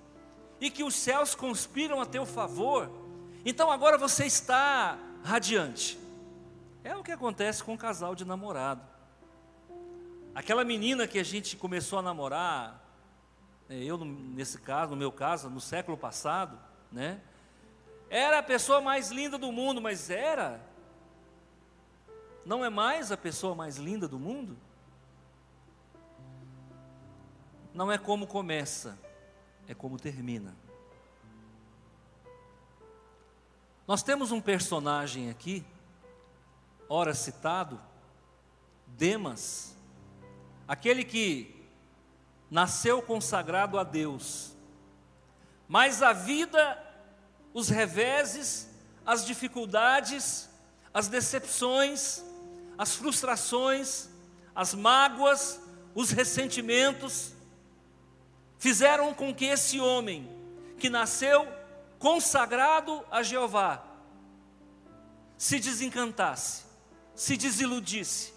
e 0.61 0.71
que 0.71 0.83
os 0.83 0.95
céus 0.95 1.35
conspiram 1.35 2.01
a 2.01 2.07
teu 2.07 2.25
favor. 2.25 2.91
Então 3.45 3.71
agora 3.71 3.99
você 3.99 4.25
está 4.25 4.99
radiante. 5.25 5.99
É 6.85 6.97
o 6.97 7.03
que 7.03 7.13
acontece 7.13 7.63
com 7.63 7.75
um 7.75 7.77
casal 7.77 8.15
de 8.15 8.25
namorado. 8.25 8.83
Aquela 10.35 10.65
menina 10.65 11.07
que 11.07 11.19
a 11.19 11.23
gente 11.23 11.57
começou 11.57 11.99
a 11.99 12.03
namorar, 12.03 12.83
é, 13.69 13.77
eu 13.83 13.99
nesse 13.99 14.59
caso, 14.59 14.93
no 14.93 14.97
meu 14.97 15.13
caso, 15.13 15.51
no 15.51 15.61
século 15.61 15.97
passado, 15.97 16.59
né? 16.91 17.21
Era 18.09 18.39
a 18.39 18.43
pessoa 18.43 18.81
mais 18.81 19.11
linda 19.11 19.37
do 19.39 19.51
mundo, 19.51 19.81
mas 19.81 20.11
era. 20.11 20.61
Não 22.45 22.65
é 22.65 22.71
mais 22.71 23.13
a 23.13 23.17
pessoa 23.17 23.55
mais 23.55 23.77
linda 23.77 24.07
do 24.07 24.19
mundo? 24.19 24.57
Não 27.75 27.91
é 27.91 27.97
como 27.97 28.27
começa, 28.27 28.99
é 29.67 29.75
como 29.75 29.99
termina. 29.99 30.55
Nós 33.87 34.03
temos 34.03 34.31
um 34.31 34.41
personagem 34.41 35.29
aqui 35.29 35.65
ora 36.89 37.15
citado, 37.15 37.81
Demas, 38.87 39.75
aquele 40.69 41.05
que 41.05 41.67
nasceu 42.51 43.01
consagrado 43.01 43.79
a 43.79 43.83
Deus, 43.83 44.53
mas 45.67 46.03
a 46.03 46.13
vida, 46.13 46.79
os 47.55 47.71
reveses, 47.71 48.69
as 49.07 49.25
dificuldades, 49.25 50.49
as 50.93 51.09
decepções, 51.09 52.23
as 52.77 52.95
frustrações, 52.95 54.09
as 54.55 54.75
mágoas, 54.75 55.61
os 55.95 56.11
ressentimentos, 56.11 57.33
fizeram 58.59 59.13
com 59.15 59.35
que 59.35 59.47
esse 59.47 59.81
homem, 59.81 60.29
que 60.79 60.91
nasceu 60.91 61.51
consagrado 62.03 63.05
a 63.13 63.23
Jeová, 63.23 63.81
se 65.39 65.61
desencantasse, 65.61 66.65
se 67.15 67.37
desiludisse. 67.37 68.35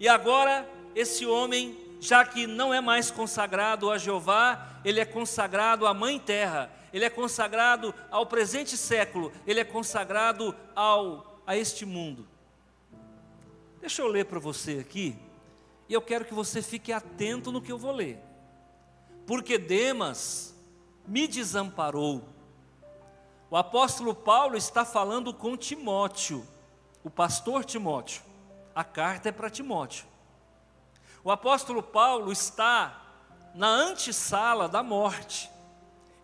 E 0.00 0.08
agora, 0.08 0.66
esse 0.94 1.26
homem, 1.26 1.78
já 2.00 2.24
que 2.24 2.46
não 2.46 2.72
é 2.72 2.80
mais 2.80 3.10
consagrado 3.10 3.90
a 3.90 3.98
Jeová, 3.98 4.80
ele 4.82 5.00
é 5.00 5.04
consagrado 5.04 5.86
à 5.86 5.92
Mãe 5.92 6.18
Terra, 6.18 6.72
ele 6.94 7.04
é 7.04 7.10
consagrado 7.10 7.94
ao 8.10 8.24
presente 8.24 8.74
século, 8.74 9.30
ele 9.46 9.60
é 9.60 9.64
consagrado 9.64 10.56
ao, 10.74 11.42
a 11.46 11.54
este 11.54 11.84
mundo. 11.84 12.26
Deixa 13.82 14.00
eu 14.00 14.08
ler 14.08 14.24
para 14.24 14.40
você 14.40 14.78
aqui, 14.78 15.14
e 15.90 15.92
eu 15.92 16.00
quero 16.00 16.24
que 16.24 16.32
você 16.32 16.62
fique 16.62 16.90
atento 16.90 17.52
no 17.52 17.60
que 17.60 17.70
eu 17.70 17.76
vou 17.76 17.92
ler. 17.92 18.18
Porque 19.26 19.58
Demas 19.58 20.54
me 21.06 21.28
desamparou. 21.28 22.32
O 23.54 23.56
apóstolo 23.56 24.16
Paulo 24.16 24.56
está 24.56 24.84
falando 24.84 25.32
com 25.32 25.56
Timóteo, 25.56 26.44
o 27.04 27.08
pastor 27.08 27.64
Timóteo. 27.64 28.20
A 28.74 28.82
carta 28.82 29.28
é 29.28 29.32
para 29.32 29.48
Timóteo. 29.48 30.06
O 31.22 31.30
apóstolo 31.30 31.80
Paulo 31.80 32.32
está 32.32 33.00
na 33.54 33.68
antessala 33.68 34.68
da 34.68 34.82
morte. 34.82 35.48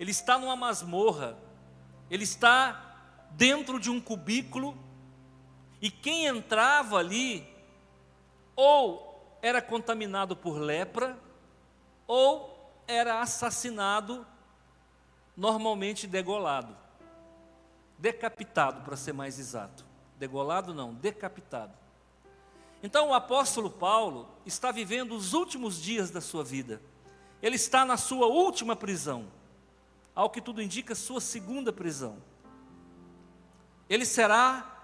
Ele 0.00 0.10
está 0.10 0.36
numa 0.38 0.56
masmorra. 0.56 1.38
Ele 2.10 2.24
está 2.24 2.96
dentro 3.30 3.78
de 3.78 3.92
um 3.92 4.00
cubículo 4.00 4.76
e 5.80 5.88
quem 5.88 6.26
entrava 6.26 6.96
ali 6.96 7.46
ou 8.56 9.38
era 9.40 9.62
contaminado 9.62 10.34
por 10.34 10.58
lepra, 10.58 11.16
ou 12.08 12.74
era 12.88 13.20
assassinado, 13.20 14.26
normalmente 15.36 16.08
degolado. 16.08 16.89
Decapitado, 18.00 18.80
para 18.80 18.96
ser 18.96 19.12
mais 19.12 19.38
exato. 19.38 19.84
Degolado 20.18 20.72
não, 20.72 20.94
decapitado. 20.94 21.74
Então 22.82 23.10
o 23.10 23.14
apóstolo 23.14 23.70
Paulo 23.70 24.26
está 24.46 24.72
vivendo 24.72 25.14
os 25.14 25.34
últimos 25.34 25.80
dias 25.80 26.10
da 26.10 26.22
sua 26.22 26.42
vida. 26.42 26.80
Ele 27.42 27.56
está 27.56 27.84
na 27.84 27.98
sua 27.98 28.26
última 28.26 28.74
prisão, 28.74 29.26
ao 30.14 30.30
que 30.30 30.40
tudo 30.40 30.62
indica, 30.62 30.94
sua 30.94 31.20
segunda 31.20 31.74
prisão. 31.74 32.16
Ele 33.86 34.06
será 34.06 34.78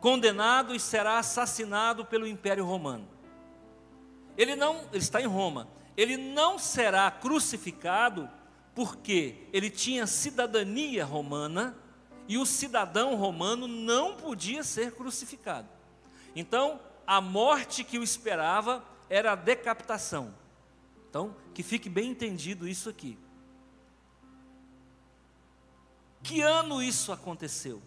condenado 0.00 0.74
e 0.74 0.80
será 0.80 1.20
assassinado 1.20 2.04
pelo 2.04 2.26
Império 2.26 2.64
Romano. 2.64 3.06
Ele 4.36 4.56
não, 4.56 4.80
ele 4.90 4.98
está 4.98 5.20
em 5.20 5.26
Roma. 5.26 5.68
Ele 5.96 6.16
não 6.16 6.58
será 6.58 7.08
crucificado 7.08 8.28
porque 8.74 9.46
ele 9.52 9.70
tinha 9.70 10.06
cidadania 10.06 11.04
romana 11.04 11.76
e 12.28 12.38
o 12.38 12.46
cidadão 12.46 13.14
romano 13.16 13.66
não 13.66 14.16
podia 14.16 14.62
ser 14.62 14.92
crucificado. 14.92 15.68
Então, 16.34 16.80
a 17.06 17.20
morte 17.20 17.84
que 17.84 17.98
o 17.98 18.02
esperava 18.02 18.84
era 19.10 19.32
a 19.32 19.36
decapitação. 19.36 20.34
Então, 21.10 21.36
que 21.52 21.62
fique 21.62 21.88
bem 21.88 22.10
entendido 22.10 22.66
isso 22.66 22.88
aqui. 22.88 23.18
Que 26.22 26.40
ano 26.40 26.82
isso 26.82 27.12
aconteceu? 27.12 27.82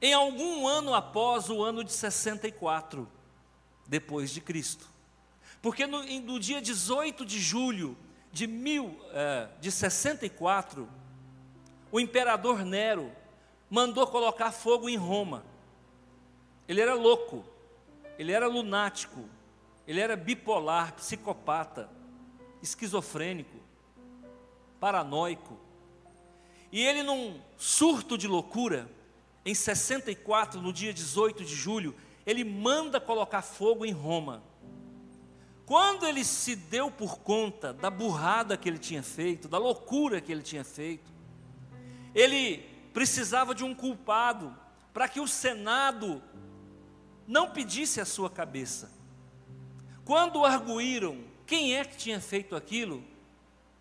em 0.00 0.12
algum 0.12 0.66
ano 0.66 0.94
após 0.94 1.48
o 1.48 1.62
ano 1.62 1.82
de 1.82 1.92
64 1.92 3.08
depois 3.86 4.30
de 4.30 4.40
Cristo. 4.40 4.86
Porque 5.62 5.86
no, 5.86 6.02
no 6.20 6.38
dia 6.38 6.60
18 6.60 7.24
de 7.24 7.40
julho 7.40 7.96
de, 8.36 8.46
mil, 8.46 8.94
é, 9.14 9.48
de 9.58 9.72
64, 9.72 10.86
o 11.90 11.98
imperador 11.98 12.66
Nero 12.66 13.10
mandou 13.70 14.06
colocar 14.06 14.52
fogo 14.52 14.90
em 14.90 14.96
Roma. 14.96 15.42
Ele 16.68 16.82
era 16.82 16.92
louco, 16.92 17.42
ele 18.18 18.32
era 18.32 18.46
lunático, 18.46 19.24
ele 19.88 20.00
era 20.00 20.14
bipolar, 20.14 20.92
psicopata, 20.92 21.88
esquizofrênico, 22.62 23.56
paranoico. 24.78 25.58
E 26.70 26.82
ele, 26.84 27.02
num 27.02 27.40
surto 27.56 28.18
de 28.18 28.28
loucura, 28.28 28.86
em 29.46 29.54
64, 29.54 30.60
no 30.60 30.74
dia 30.74 30.92
18 30.92 31.42
de 31.42 31.54
julho, 31.54 31.94
ele 32.26 32.44
manda 32.44 33.00
colocar 33.00 33.40
fogo 33.40 33.86
em 33.86 33.92
Roma. 33.92 34.42
Quando 35.66 36.06
ele 36.06 36.24
se 36.24 36.54
deu 36.54 36.92
por 36.92 37.18
conta 37.18 37.72
da 37.72 37.90
burrada 37.90 38.56
que 38.56 38.68
ele 38.68 38.78
tinha 38.78 39.02
feito, 39.02 39.48
da 39.48 39.58
loucura 39.58 40.20
que 40.20 40.30
ele 40.30 40.42
tinha 40.42 40.62
feito, 40.62 41.12
ele 42.14 42.58
precisava 42.94 43.52
de 43.52 43.64
um 43.64 43.74
culpado 43.74 44.56
para 44.94 45.08
que 45.08 45.20
o 45.20 45.26
Senado 45.26 46.22
não 47.26 47.50
pedisse 47.50 48.00
a 48.00 48.04
sua 48.04 48.30
cabeça. 48.30 48.92
Quando 50.04 50.44
arguíram 50.44 51.24
quem 51.44 51.74
é 51.74 51.84
que 51.84 51.96
tinha 51.96 52.20
feito 52.20 52.54
aquilo, 52.54 53.02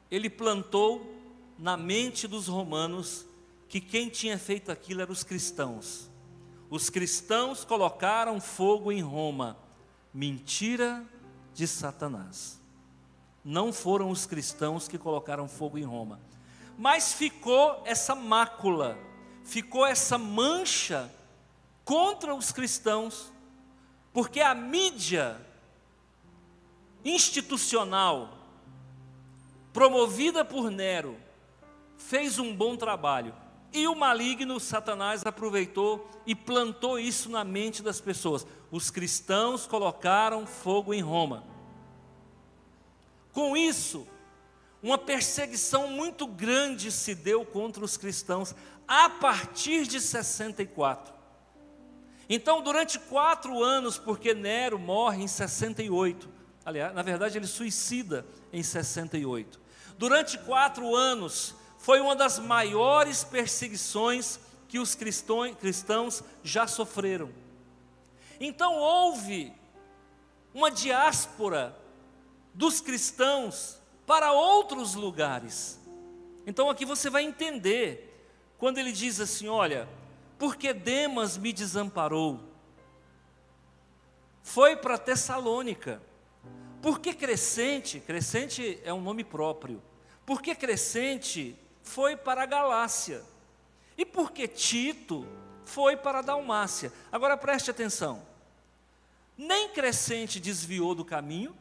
ele 0.10 0.30
plantou 0.30 1.16
na 1.58 1.78
mente 1.78 2.28
dos 2.28 2.48
romanos 2.48 3.28
que 3.70 3.80
quem 3.80 4.10
tinha 4.10 4.40
feito 4.40 4.72
aquilo 4.72 5.02
eram 5.02 5.14
os 5.14 5.24
cristãos. 5.24 6.10
Os 6.68 6.90
cristãos 6.90 7.64
colocaram 7.64 8.42
fogo 8.42 8.92
em 8.92 9.02
Roma. 9.02 9.56
Mentira 10.12 11.06
de 11.56 11.66
Satanás. 11.66 12.62
Não 13.44 13.72
foram 13.72 14.10
os 14.10 14.26
cristãos 14.26 14.88
que 14.88 14.98
colocaram 14.98 15.48
fogo 15.48 15.78
em 15.78 15.84
Roma. 15.84 16.20
Mas 16.78 17.14
ficou 17.14 17.82
essa 17.86 18.14
mácula, 18.14 18.98
ficou 19.46 19.86
essa 19.86 20.18
mancha 20.18 21.10
contra 21.86 22.36
os 22.36 22.52
cristãos, 22.52 23.32
porque 24.12 24.42
a 24.42 24.54
mídia 24.54 25.40
institucional 27.06 28.38
promovida 29.72 30.44
por 30.44 30.70
Nero 30.70 31.16
fez 31.98 32.38
um 32.38 32.54
bom 32.54 32.76
trabalho 32.76 33.34
e 33.72 33.88
o 33.88 33.96
maligno, 33.96 34.60
Satanás, 34.60 35.26
aproveitou 35.26 36.10
e 36.26 36.34
plantou 36.34 36.98
isso 36.98 37.30
na 37.30 37.44
mente 37.44 37.84
das 37.84 38.00
pessoas. 38.00 38.48
Os 38.76 38.92
cristãos 38.92 39.66
colocaram 39.66 40.46
fogo 40.46 40.94
em 40.94 41.00
Roma. 41.00 41.46
Com 43.32 43.56
isso, 43.56 44.06
uma 44.84 44.98
perseguição 44.98 45.88
muito 45.88 46.28
grande 46.28 46.92
se 46.92 47.16
deu 47.16 47.46
contra 47.46 47.86
os 47.86 47.96
cristãos 47.96 48.54
a 48.86 49.10
partir 49.10 49.88
de 49.88 50.02
64. 50.02 51.14
Então, 52.28 52.62
durante 52.62 53.00
quatro 53.00 53.64
anos, 53.64 53.98
porque 53.98 54.34
Nero 54.34 54.78
morre 54.78 55.24
em 55.24 55.28
68, 55.30 56.28
aliás, 56.66 56.94
na 56.94 57.02
verdade, 57.02 57.38
ele 57.38 57.48
suicida 57.48 58.26
em 58.52 58.62
68. 58.62 59.58
Durante 59.98 60.38
quatro 60.40 60.94
anos, 60.94 61.56
foi 61.78 62.02
uma 62.02 62.14
das 62.14 62.40
maiores 62.40 63.24
perseguições 63.24 64.38
que 64.68 64.80
os 64.80 64.96
cristãos 64.96 66.26
já 66.44 66.68
sofreram. 66.68 67.45
Então 68.40 68.78
houve 68.78 69.54
uma 70.54 70.72
diáspora 70.72 71.78
dos 72.54 72.80
cristãos 72.82 73.78
para 74.06 74.32
outros 74.32 74.96
lugares. 74.96 75.80
Então 76.46 76.70
aqui 76.70 76.86
você 76.86 77.10
vai 77.10 77.24
entender 77.24 78.14
quando 78.58 78.78
ele 78.78 78.92
diz 78.92 79.20
assim: 79.20 79.48
olha, 79.48 79.88
porque 80.38 80.74
Demas 80.74 81.38
me 81.38 81.52
desamparou, 81.52 82.40
foi 84.44 84.76
para 84.76 84.98
Tessalônica. 84.98 86.02
Porque 86.82 87.16
Crescente, 87.16 88.00
Crescente 88.00 88.80
é 88.84 88.94
um 88.94 89.02
nome 89.02 89.24
próprio. 89.24 89.82
Porque 90.24 90.54
Crescente 90.54 91.58
foi 91.82 92.16
para 92.16 92.44
a 92.44 92.46
Galácia. 92.46 93.24
E 93.98 94.06
porque 94.06 94.48
Tito 94.48 95.26
foi 95.66 95.98
para 95.98 96.22
Dalmácia. 96.22 96.92
Agora 97.12 97.36
preste 97.36 97.70
atenção. 97.72 98.26
Nem 99.38 99.70
Crescente 99.70 100.40
desviou 100.40 100.96
do 100.96 101.04
caminho, 101.04 101.56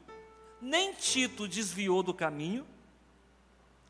nem 0.60 0.92
Tito 0.92 1.48
desviou 1.48 2.02
do 2.02 2.14
caminho, 2.14 2.64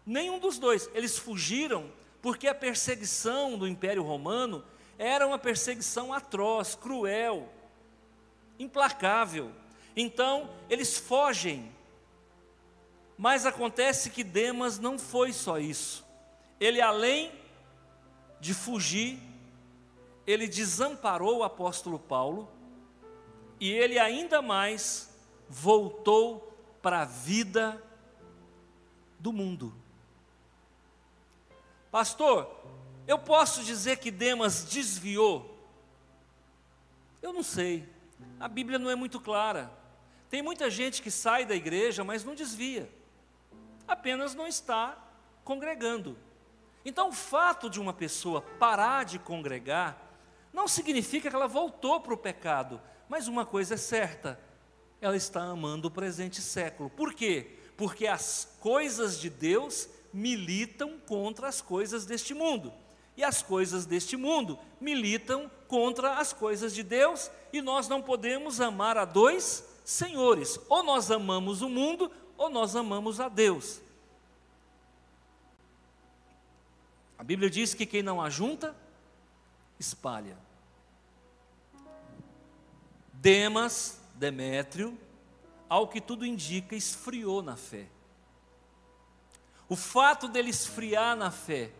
nenhum 0.06 0.38
dos 0.38 0.58
dois. 0.58 0.88
Eles 0.94 1.18
fugiram 1.18 1.90
porque 2.22 2.48
a 2.48 2.54
perseguição 2.54 3.58
do 3.58 3.68
Império 3.68 4.02
Romano 4.02 4.64
era 4.98 5.26
uma 5.26 5.38
perseguição 5.38 6.12
atroz, 6.12 6.74
cruel, 6.74 7.48
implacável. 8.58 9.50
Então, 9.94 10.48
eles 10.70 10.96
fogem. 10.96 11.70
Mas 13.18 13.44
acontece 13.44 14.10
que 14.10 14.24
Demas 14.24 14.78
não 14.78 14.98
foi 14.98 15.32
só 15.32 15.58
isso 15.58 16.04
ele 16.60 16.80
além 16.80 17.32
de 18.40 18.54
fugir, 18.54 19.18
ele 20.26 20.46
desamparou 20.46 21.38
o 21.38 21.42
apóstolo 21.42 21.98
Paulo 21.98 22.48
e 23.60 23.70
ele 23.70 23.98
ainda 23.98 24.40
mais 24.40 25.14
voltou 25.48 26.52
para 26.80 27.02
a 27.02 27.04
vida 27.04 27.82
do 29.18 29.32
mundo. 29.32 29.74
Pastor, 31.90 32.50
eu 33.06 33.18
posso 33.18 33.62
dizer 33.62 33.98
que 33.98 34.10
Demas 34.10 34.64
desviou? 34.64 35.56
Eu 37.22 37.32
não 37.32 37.42
sei. 37.42 37.88
A 38.40 38.48
Bíblia 38.48 38.78
não 38.78 38.90
é 38.90 38.94
muito 38.94 39.20
clara. 39.20 39.70
Tem 40.28 40.42
muita 40.42 40.68
gente 40.68 41.00
que 41.00 41.10
sai 41.10 41.44
da 41.44 41.54
igreja, 41.54 42.02
mas 42.02 42.24
não 42.24 42.34
desvia. 42.34 42.90
Apenas 43.86 44.34
não 44.34 44.46
está 44.46 44.98
congregando. 45.44 46.18
Então, 46.84 47.10
o 47.10 47.12
fato 47.12 47.70
de 47.70 47.80
uma 47.80 47.92
pessoa 47.92 48.42
parar 48.42 49.04
de 49.04 49.18
congregar 49.18 50.03
não 50.54 50.68
significa 50.68 51.28
que 51.28 51.34
ela 51.34 51.48
voltou 51.48 52.00
para 52.00 52.14
o 52.14 52.16
pecado, 52.16 52.80
mas 53.08 53.26
uma 53.26 53.44
coisa 53.44 53.74
é 53.74 53.76
certa: 53.76 54.40
ela 55.00 55.16
está 55.16 55.42
amando 55.42 55.88
o 55.88 55.90
presente 55.90 56.40
século. 56.40 56.88
Por 56.88 57.12
quê? 57.12 57.58
Porque 57.76 58.06
as 58.06 58.56
coisas 58.60 59.18
de 59.18 59.28
Deus 59.28 59.88
militam 60.12 60.96
contra 61.08 61.48
as 61.48 61.60
coisas 61.60 62.06
deste 62.06 62.32
mundo. 62.32 62.72
E 63.16 63.24
as 63.24 63.42
coisas 63.42 63.84
deste 63.84 64.16
mundo 64.16 64.56
militam 64.80 65.50
contra 65.66 66.18
as 66.18 66.32
coisas 66.32 66.72
de 66.72 66.84
Deus, 66.84 67.30
e 67.52 67.60
nós 67.60 67.88
não 67.88 68.00
podemos 68.00 68.60
amar 68.60 68.96
a 68.96 69.04
dois 69.04 69.64
senhores. 69.84 70.58
Ou 70.68 70.84
nós 70.84 71.10
amamos 71.10 71.62
o 71.62 71.68
mundo, 71.68 72.10
ou 72.36 72.48
nós 72.48 72.76
amamos 72.76 73.18
a 73.18 73.28
Deus. 73.28 73.80
A 77.18 77.24
Bíblia 77.24 77.50
diz 77.50 77.74
que 77.74 77.86
quem 77.86 78.02
não 78.02 78.20
ajunta, 78.20 78.74
espalha. 79.84 80.36
Demas, 83.12 84.00
Demétrio, 84.14 84.98
ao 85.68 85.88
que 85.88 86.00
tudo 86.00 86.26
indica, 86.26 86.74
esfriou 86.74 87.42
na 87.42 87.56
fé. 87.56 87.86
O 89.68 89.76
fato 89.76 90.28
dele 90.28 90.50
esfriar 90.50 91.16
na 91.16 91.30
fé 91.30 91.70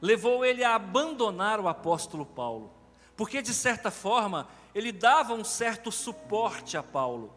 levou 0.00 0.44
ele 0.44 0.62
a 0.62 0.74
abandonar 0.74 1.60
o 1.60 1.68
apóstolo 1.68 2.24
Paulo, 2.24 2.72
porque 3.16 3.42
de 3.42 3.52
certa 3.52 3.90
forma 3.90 4.48
ele 4.74 4.92
dava 4.92 5.34
um 5.34 5.44
certo 5.44 5.90
suporte 5.90 6.76
a 6.76 6.82
Paulo. 6.82 7.32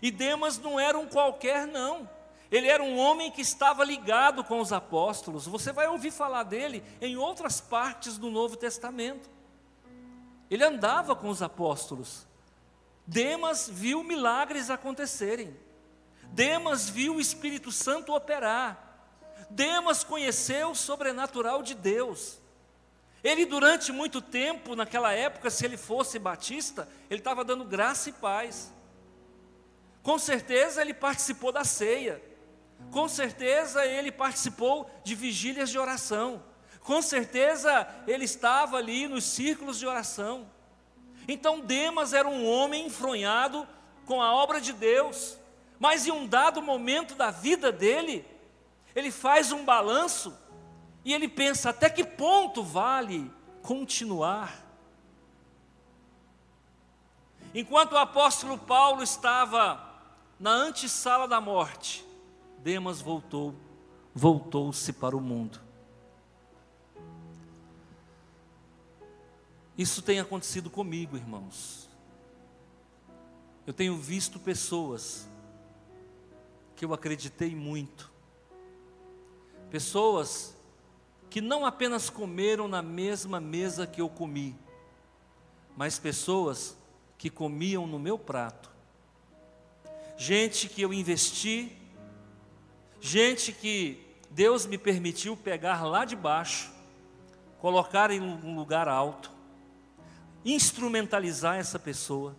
E 0.00 0.10
Demas 0.10 0.56
não 0.58 0.78
era 0.78 0.98
um 0.98 1.06
qualquer, 1.06 1.66
não. 1.66 2.08
Ele 2.50 2.66
era 2.66 2.82
um 2.82 2.98
homem 2.98 3.30
que 3.30 3.40
estava 3.40 3.84
ligado 3.84 4.42
com 4.42 4.60
os 4.60 4.72
apóstolos. 4.72 5.46
Você 5.46 5.72
vai 5.72 5.86
ouvir 5.86 6.10
falar 6.10 6.42
dele 6.42 6.82
em 7.00 7.16
outras 7.16 7.60
partes 7.60 8.18
do 8.18 8.28
Novo 8.28 8.56
Testamento. 8.56 9.30
Ele 10.50 10.64
andava 10.64 11.14
com 11.14 11.28
os 11.28 11.42
apóstolos. 11.42 12.26
Demas 13.06 13.68
viu 13.68 14.02
milagres 14.02 14.68
acontecerem. 14.68 15.56
Demas 16.32 16.88
viu 16.88 17.16
o 17.16 17.20
Espírito 17.20 17.70
Santo 17.70 18.14
operar. 18.14 18.88
Demas 19.48 20.02
conheceu 20.02 20.70
o 20.70 20.76
sobrenatural 20.76 21.62
de 21.62 21.74
Deus. 21.74 22.38
Ele, 23.22 23.44
durante 23.44 23.92
muito 23.92 24.20
tempo, 24.20 24.74
naquela 24.74 25.12
época, 25.12 25.50
se 25.50 25.64
ele 25.64 25.76
fosse 25.76 26.18
batista, 26.18 26.88
ele 27.08 27.20
estava 27.20 27.44
dando 27.44 27.64
graça 27.64 28.08
e 28.08 28.12
paz. 28.12 28.72
Com 30.02 30.18
certeza 30.18 30.80
ele 30.80 30.94
participou 30.94 31.52
da 31.52 31.62
ceia. 31.62 32.29
Com 32.90 33.08
certeza 33.08 33.84
ele 33.84 34.10
participou 34.10 34.90
de 35.04 35.14
vigílias 35.14 35.70
de 35.70 35.78
oração. 35.78 36.42
Com 36.80 37.00
certeza 37.00 37.86
ele 38.06 38.24
estava 38.24 38.76
ali 38.76 39.06
nos 39.06 39.24
círculos 39.24 39.78
de 39.78 39.86
oração. 39.86 40.50
Então 41.28 41.60
Demas 41.60 42.12
era 42.12 42.28
um 42.28 42.46
homem 42.46 42.86
enfronhado 42.86 43.66
com 44.04 44.20
a 44.20 44.34
obra 44.34 44.60
de 44.60 44.72
Deus, 44.72 45.38
mas 45.78 46.06
em 46.06 46.10
um 46.10 46.26
dado 46.26 46.60
momento 46.60 47.14
da 47.14 47.30
vida 47.30 47.70
dele, 47.70 48.26
ele 48.94 49.10
faz 49.10 49.52
um 49.52 49.64
balanço 49.64 50.36
e 51.04 51.14
ele 51.14 51.28
pensa: 51.28 51.70
até 51.70 51.88
que 51.88 52.02
ponto 52.02 52.62
vale 52.62 53.30
continuar? 53.62 54.66
Enquanto 57.54 57.92
o 57.92 57.98
apóstolo 57.98 58.58
Paulo 58.58 59.02
estava 59.02 59.88
na 60.38 60.50
antessala 60.50 61.26
da 61.26 61.40
morte, 61.40 62.04
Demas 62.62 63.00
voltou, 63.00 63.54
voltou-se 64.14 64.92
para 64.92 65.16
o 65.16 65.20
mundo. 65.20 65.60
Isso 69.78 70.02
tem 70.02 70.20
acontecido 70.20 70.68
comigo, 70.68 71.16
irmãos. 71.16 71.88
Eu 73.66 73.72
tenho 73.72 73.96
visto 73.96 74.38
pessoas 74.38 75.26
que 76.76 76.84
eu 76.84 76.92
acreditei 76.92 77.54
muito, 77.54 78.10
pessoas 79.70 80.54
que 81.30 81.40
não 81.40 81.64
apenas 81.64 82.10
comeram 82.10 82.66
na 82.66 82.82
mesma 82.82 83.40
mesa 83.40 83.86
que 83.86 84.00
eu 84.00 84.08
comi, 84.08 84.54
mas 85.76 85.98
pessoas 85.98 86.76
que 87.16 87.30
comiam 87.30 87.86
no 87.86 87.98
meu 87.98 88.18
prato, 88.18 88.70
gente 90.18 90.68
que 90.68 90.82
eu 90.82 90.92
investi 90.92 91.79
Gente 93.00 93.52
que 93.52 94.06
Deus 94.30 94.66
me 94.66 94.76
permitiu 94.76 95.36
pegar 95.36 95.84
lá 95.84 96.04
de 96.04 96.14
baixo, 96.14 96.70
colocar 97.58 98.10
em 98.10 98.20
um 98.20 98.54
lugar 98.54 98.88
alto, 98.88 99.30
instrumentalizar 100.44 101.56
essa 101.56 101.78
pessoa, 101.78 102.36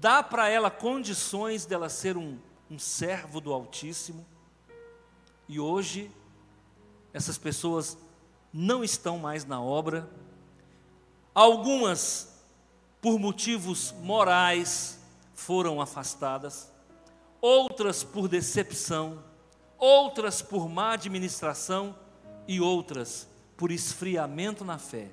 dar 0.00 0.22
para 0.24 0.48
ela 0.48 0.70
condições 0.70 1.66
dela 1.66 1.88
ser 1.88 2.16
um, 2.16 2.38
um 2.70 2.78
servo 2.78 3.40
do 3.40 3.52
Altíssimo. 3.52 4.26
E 5.46 5.60
hoje, 5.60 6.10
essas 7.12 7.36
pessoas 7.36 7.98
não 8.52 8.82
estão 8.82 9.18
mais 9.18 9.44
na 9.44 9.60
obra. 9.60 10.08
Algumas, 11.34 12.42
por 13.00 13.18
motivos 13.18 13.92
morais, 14.00 14.98
foram 15.34 15.80
afastadas, 15.80 16.70
outras 17.40 18.02
por 18.02 18.28
decepção, 18.28 19.29
outras 19.80 20.42
por 20.42 20.68
má 20.68 20.92
administração 20.92 21.98
e 22.46 22.60
outras 22.60 23.26
por 23.56 23.72
esfriamento 23.72 24.64
na 24.64 24.78
fé. 24.78 25.10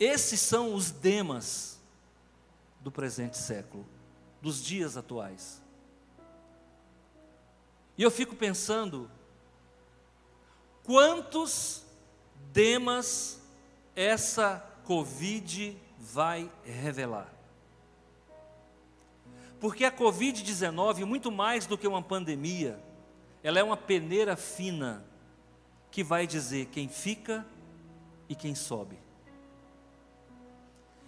Esses 0.00 0.40
são 0.40 0.74
os 0.74 0.90
demas 0.90 1.78
do 2.80 2.90
presente 2.90 3.38
século, 3.38 3.86
dos 4.40 4.60
dias 4.62 4.96
atuais. 4.96 5.62
E 7.96 8.02
eu 8.02 8.10
fico 8.10 8.34
pensando, 8.34 9.08
quantos 10.82 11.84
demas 12.52 13.40
essa 13.94 14.58
Covid 14.84 15.78
vai 15.98 16.50
revelar? 16.64 17.31
Porque 19.62 19.84
a 19.84 19.92
Covid-19, 19.92 21.04
muito 21.04 21.30
mais 21.30 21.66
do 21.66 21.78
que 21.78 21.86
uma 21.86 22.02
pandemia, 22.02 22.82
ela 23.44 23.60
é 23.60 23.62
uma 23.62 23.76
peneira 23.76 24.34
fina 24.34 25.06
que 25.88 26.02
vai 26.02 26.26
dizer 26.26 26.66
quem 26.66 26.88
fica 26.88 27.46
e 28.28 28.34
quem 28.34 28.56
sobe. 28.56 28.98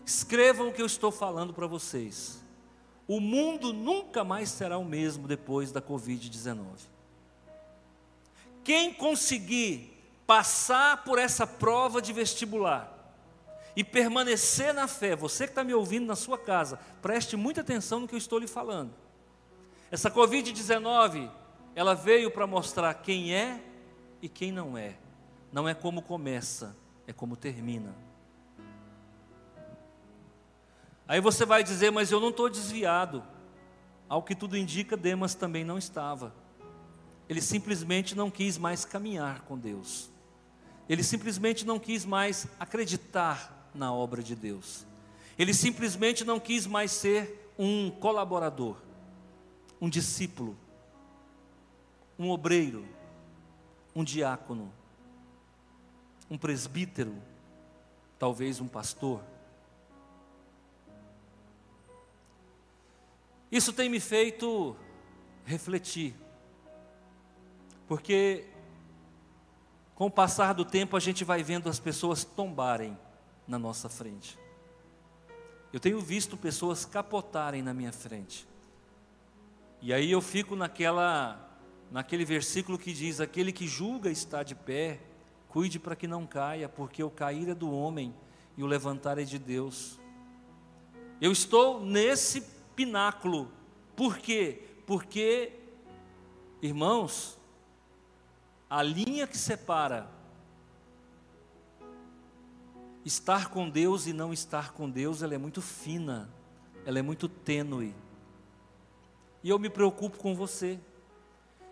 Escrevam 0.06 0.68
o 0.68 0.72
que 0.72 0.80
eu 0.80 0.86
estou 0.86 1.10
falando 1.10 1.52
para 1.52 1.66
vocês. 1.66 2.44
O 3.08 3.18
mundo 3.18 3.72
nunca 3.72 4.22
mais 4.22 4.50
será 4.50 4.78
o 4.78 4.84
mesmo 4.84 5.26
depois 5.26 5.72
da 5.72 5.82
Covid-19. 5.82 6.64
Quem 8.62 8.94
conseguir 8.94 10.00
passar 10.28 11.02
por 11.02 11.18
essa 11.18 11.44
prova 11.44 12.00
de 12.00 12.12
vestibular, 12.12 12.93
e 13.76 13.82
permanecer 13.82 14.72
na 14.72 14.86
fé, 14.86 15.16
você 15.16 15.44
que 15.46 15.52
está 15.52 15.64
me 15.64 15.74
ouvindo 15.74 16.06
na 16.06 16.14
sua 16.14 16.38
casa, 16.38 16.78
preste 17.02 17.36
muita 17.36 17.60
atenção 17.60 18.00
no 18.00 18.08
que 18.08 18.14
eu 18.14 18.18
estou 18.18 18.38
lhe 18.38 18.46
falando. 18.46 18.92
Essa 19.90 20.10
Covid-19, 20.10 21.30
ela 21.74 21.94
veio 21.94 22.30
para 22.30 22.46
mostrar 22.46 22.94
quem 22.94 23.34
é 23.34 23.60
e 24.22 24.28
quem 24.28 24.52
não 24.52 24.78
é. 24.78 24.96
Não 25.52 25.68
é 25.68 25.74
como 25.74 26.02
começa, 26.02 26.76
é 27.06 27.12
como 27.12 27.36
termina. 27.36 27.94
Aí 31.06 31.20
você 31.20 31.44
vai 31.44 31.62
dizer, 31.62 31.90
mas 31.90 32.10
eu 32.10 32.20
não 32.20 32.30
estou 32.30 32.48
desviado. 32.48 33.22
Ao 34.08 34.22
que 34.22 34.34
tudo 34.34 34.56
indica, 34.56 34.96
Demas 34.96 35.34
também 35.34 35.64
não 35.64 35.78
estava. 35.78 36.34
Ele 37.28 37.40
simplesmente 37.40 38.14
não 38.14 38.30
quis 38.30 38.56
mais 38.56 38.84
caminhar 38.84 39.42
com 39.42 39.58
Deus. 39.58 40.10
Ele 40.88 41.02
simplesmente 41.02 41.64
não 41.66 41.78
quis 41.78 42.04
mais 42.04 42.46
acreditar 42.58 43.63
na 43.74 43.92
obra 43.92 44.22
de 44.22 44.36
Deus. 44.36 44.86
Ele 45.38 45.52
simplesmente 45.52 46.24
não 46.24 46.38
quis 46.38 46.66
mais 46.66 46.92
ser 46.92 47.52
um 47.58 47.90
colaborador, 47.90 48.76
um 49.80 49.88
discípulo, 49.88 50.56
um 52.18 52.30
obreiro, 52.30 52.86
um 53.94 54.04
diácono, 54.04 54.72
um 56.30 56.38
presbítero, 56.38 57.16
talvez 58.18 58.60
um 58.60 58.68
pastor. 58.68 59.20
Isso 63.50 63.72
tem 63.72 63.88
me 63.88 64.00
feito 64.00 64.76
refletir, 65.44 66.14
porque 67.86 68.46
com 69.94 70.06
o 70.06 70.10
passar 70.10 70.54
do 70.54 70.64
tempo 70.64 70.96
a 70.96 71.00
gente 71.00 71.22
vai 71.22 71.42
vendo 71.42 71.68
as 71.68 71.78
pessoas 71.78 72.24
tombarem 72.24 72.98
na 73.46 73.58
nossa 73.58 73.88
frente. 73.88 74.38
Eu 75.72 75.80
tenho 75.80 76.00
visto 76.00 76.36
pessoas 76.36 76.84
capotarem 76.84 77.62
na 77.62 77.74
minha 77.74 77.92
frente. 77.92 78.46
E 79.82 79.92
aí 79.92 80.10
eu 80.10 80.20
fico 80.20 80.54
naquela 80.54 81.40
naquele 81.90 82.24
versículo 82.24 82.78
que 82.78 82.92
diz: 82.92 83.20
aquele 83.20 83.52
que 83.52 83.66
julga 83.66 84.10
está 84.10 84.42
de 84.42 84.54
pé, 84.54 85.00
cuide 85.48 85.78
para 85.78 85.96
que 85.96 86.06
não 86.06 86.26
caia, 86.26 86.68
porque 86.68 87.02
o 87.02 87.10
cair 87.10 87.48
é 87.48 87.54
do 87.54 87.70
homem 87.70 88.14
e 88.56 88.62
o 88.62 88.66
levantar 88.66 89.18
é 89.18 89.24
de 89.24 89.38
Deus. 89.38 89.98
Eu 91.20 91.32
estou 91.32 91.84
nesse 91.84 92.40
pináculo. 92.74 93.50
Por 93.96 94.18
quê? 94.18 94.62
Porque, 94.86 95.52
irmãos, 96.60 97.38
a 98.68 98.82
linha 98.82 99.26
que 99.26 99.38
separa 99.38 100.08
estar 103.04 103.50
com 103.50 103.68
Deus 103.68 104.06
e 104.06 104.12
não 104.12 104.32
estar 104.32 104.72
com 104.72 104.88
Deus, 104.88 105.22
ela 105.22 105.34
é 105.34 105.38
muito 105.38 105.60
fina, 105.60 106.30
ela 106.86 106.98
é 106.98 107.02
muito 107.02 107.28
tênue. 107.28 107.94
E 109.42 109.48
eu 109.50 109.58
me 109.58 109.68
preocupo 109.68 110.16
com 110.16 110.34
você. 110.34 110.78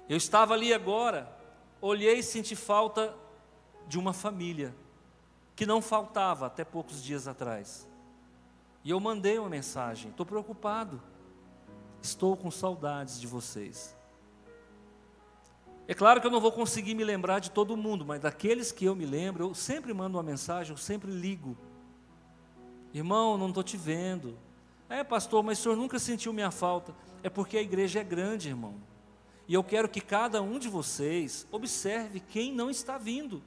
Eu 0.08 0.16
estava 0.16 0.52
ali 0.52 0.74
agora, 0.74 1.34
olhei 1.80 2.18
e 2.18 2.22
senti 2.22 2.54
falta 2.54 3.14
de 3.88 3.98
uma 3.98 4.12
família, 4.12 4.74
que 5.56 5.64
não 5.64 5.80
faltava 5.80 6.46
até 6.46 6.64
poucos 6.64 7.02
dias 7.02 7.26
atrás. 7.26 7.88
E 8.84 8.90
eu 8.90 9.00
mandei 9.00 9.38
uma 9.38 9.48
mensagem: 9.48 10.10
estou 10.10 10.26
preocupado, 10.26 11.00
estou 12.02 12.36
com 12.36 12.50
saudades 12.50 13.20
de 13.20 13.26
vocês. 13.26 13.96
É 15.92 15.94
claro 15.94 16.22
que 16.22 16.26
eu 16.26 16.30
não 16.30 16.40
vou 16.40 16.50
conseguir 16.50 16.94
me 16.94 17.04
lembrar 17.04 17.38
de 17.38 17.50
todo 17.50 17.76
mundo, 17.76 18.02
mas 18.02 18.18
daqueles 18.18 18.72
que 18.72 18.86
eu 18.86 18.96
me 18.96 19.04
lembro, 19.04 19.44
eu 19.44 19.54
sempre 19.54 19.92
mando 19.92 20.16
uma 20.16 20.22
mensagem, 20.22 20.72
eu 20.72 20.76
sempre 20.78 21.10
ligo. 21.10 21.54
Irmão, 22.94 23.36
não 23.36 23.48
estou 23.50 23.62
te 23.62 23.76
vendo. 23.76 24.38
É, 24.88 25.04
pastor, 25.04 25.42
mas 25.42 25.58
o 25.58 25.62
senhor 25.62 25.76
nunca 25.76 25.98
sentiu 25.98 26.32
minha 26.32 26.50
falta. 26.50 26.94
É 27.22 27.28
porque 27.28 27.58
a 27.58 27.60
igreja 27.60 28.00
é 28.00 28.04
grande, 28.04 28.48
irmão. 28.48 28.76
E 29.46 29.52
eu 29.52 29.62
quero 29.62 29.86
que 29.86 30.00
cada 30.00 30.40
um 30.40 30.58
de 30.58 30.66
vocês 30.66 31.46
observe 31.52 32.20
quem 32.20 32.54
não 32.54 32.70
está 32.70 32.96
vindo. 32.96 33.42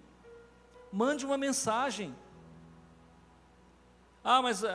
Mande 0.93 1.25
uma 1.25 1.39
mensagem. 1.39 2.15
Ah, 4.23 4.43
mas 4.43 4.61
uh, 4.61 4.67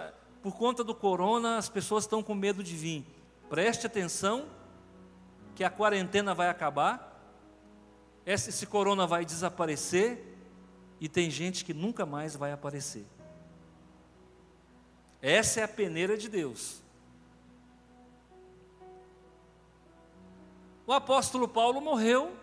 por 0.43 0.57
conta 0.57 0.83
do 0.83 0.93
corona 0.93 1.57
as 1.57 1.69
pessoas 1.69 2.03
estão 2.03 2.21
com 2.21 2.35
medo 2.35 2.65
de 2.65 2.75
vir. 2.75 3.07
Preste 3.49 3.87
atenção 3.87 4.47
que 5.55 5.63
a 5.63 5.71
quarentena 5.71 6.35
vai 6.35 6.49
acabar 6.49 7.10
esse, 8.27 8.67
corona 8.67 9.07
vai 9.07 9.25
desaparecer 9.25 10.23
e 11.01 11.09
tem 11.09 11.31
gente 11.31 11.65
que 11.65 11.73
nunca 11.73 12.05
mais 12.05 12.37
vai 12.37 12.53
aparecer. 12.53 13.07
Essa 15.23 15.61
é 15.61 15.63
a 15.65 15.69
peneira 15.69 16.17
de 16.17 16.29
Deus. 16.29 16.83
O 20.87 20.93
apóstolo 20.93 21.47
Paulo 21.47 21.81
morreu. 21.81 22.37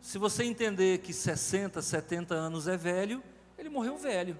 Se 0.00 0.18
você 0.18 0.44
entender 0.44 0.98
que 0.98 1.12
60, 1.12 1.82
70 1.82 2.34
anos 2.34 2.68
é 2.68 2.76
velho, 2.76 3.22
ele 3.58 3.68
morreu 3.68 3.96
velho. 3.96 4.38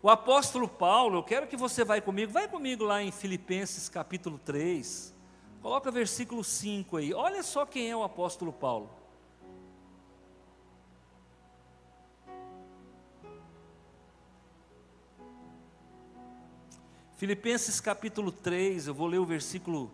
O 0.00 0.08
apóstolo 0.08 0.68
Paulo, 0.68 1.18
eu 1.18 1.22
quero 1.22 1.46
que 1.46 1.56
você 1.56 1.84
vá 1.84 2.00
comigo, 2.00 2.32
vai 2.32 2.48
comigo 2.48 2.84
lá 2.84 3.02
em 3.02 3.10
Filipenses 3.10 3.88
capítulo 3.88 4.38
3. 4.38 5.17
Coloca 5.62 5.90
versículo 5.90 6.44
5 6.44 6.96
aí. 6.96 7.12
Olha 7.12 7.42
só 7.42 7.66
quem 7.66 7.90
é 7.90 7.96
o 7.96 8.02
apóstolo 8.02 8.52
Paulo. 8.52 8.90
Filipenses 17.16 17.80
capítulo 17.80 18.30
3, 18.30 18.86
eu 18.86 18.94
vou 18.94 19.08
ler 19.08 19.18
o 19.18 19.26
versículo 19.26 19.90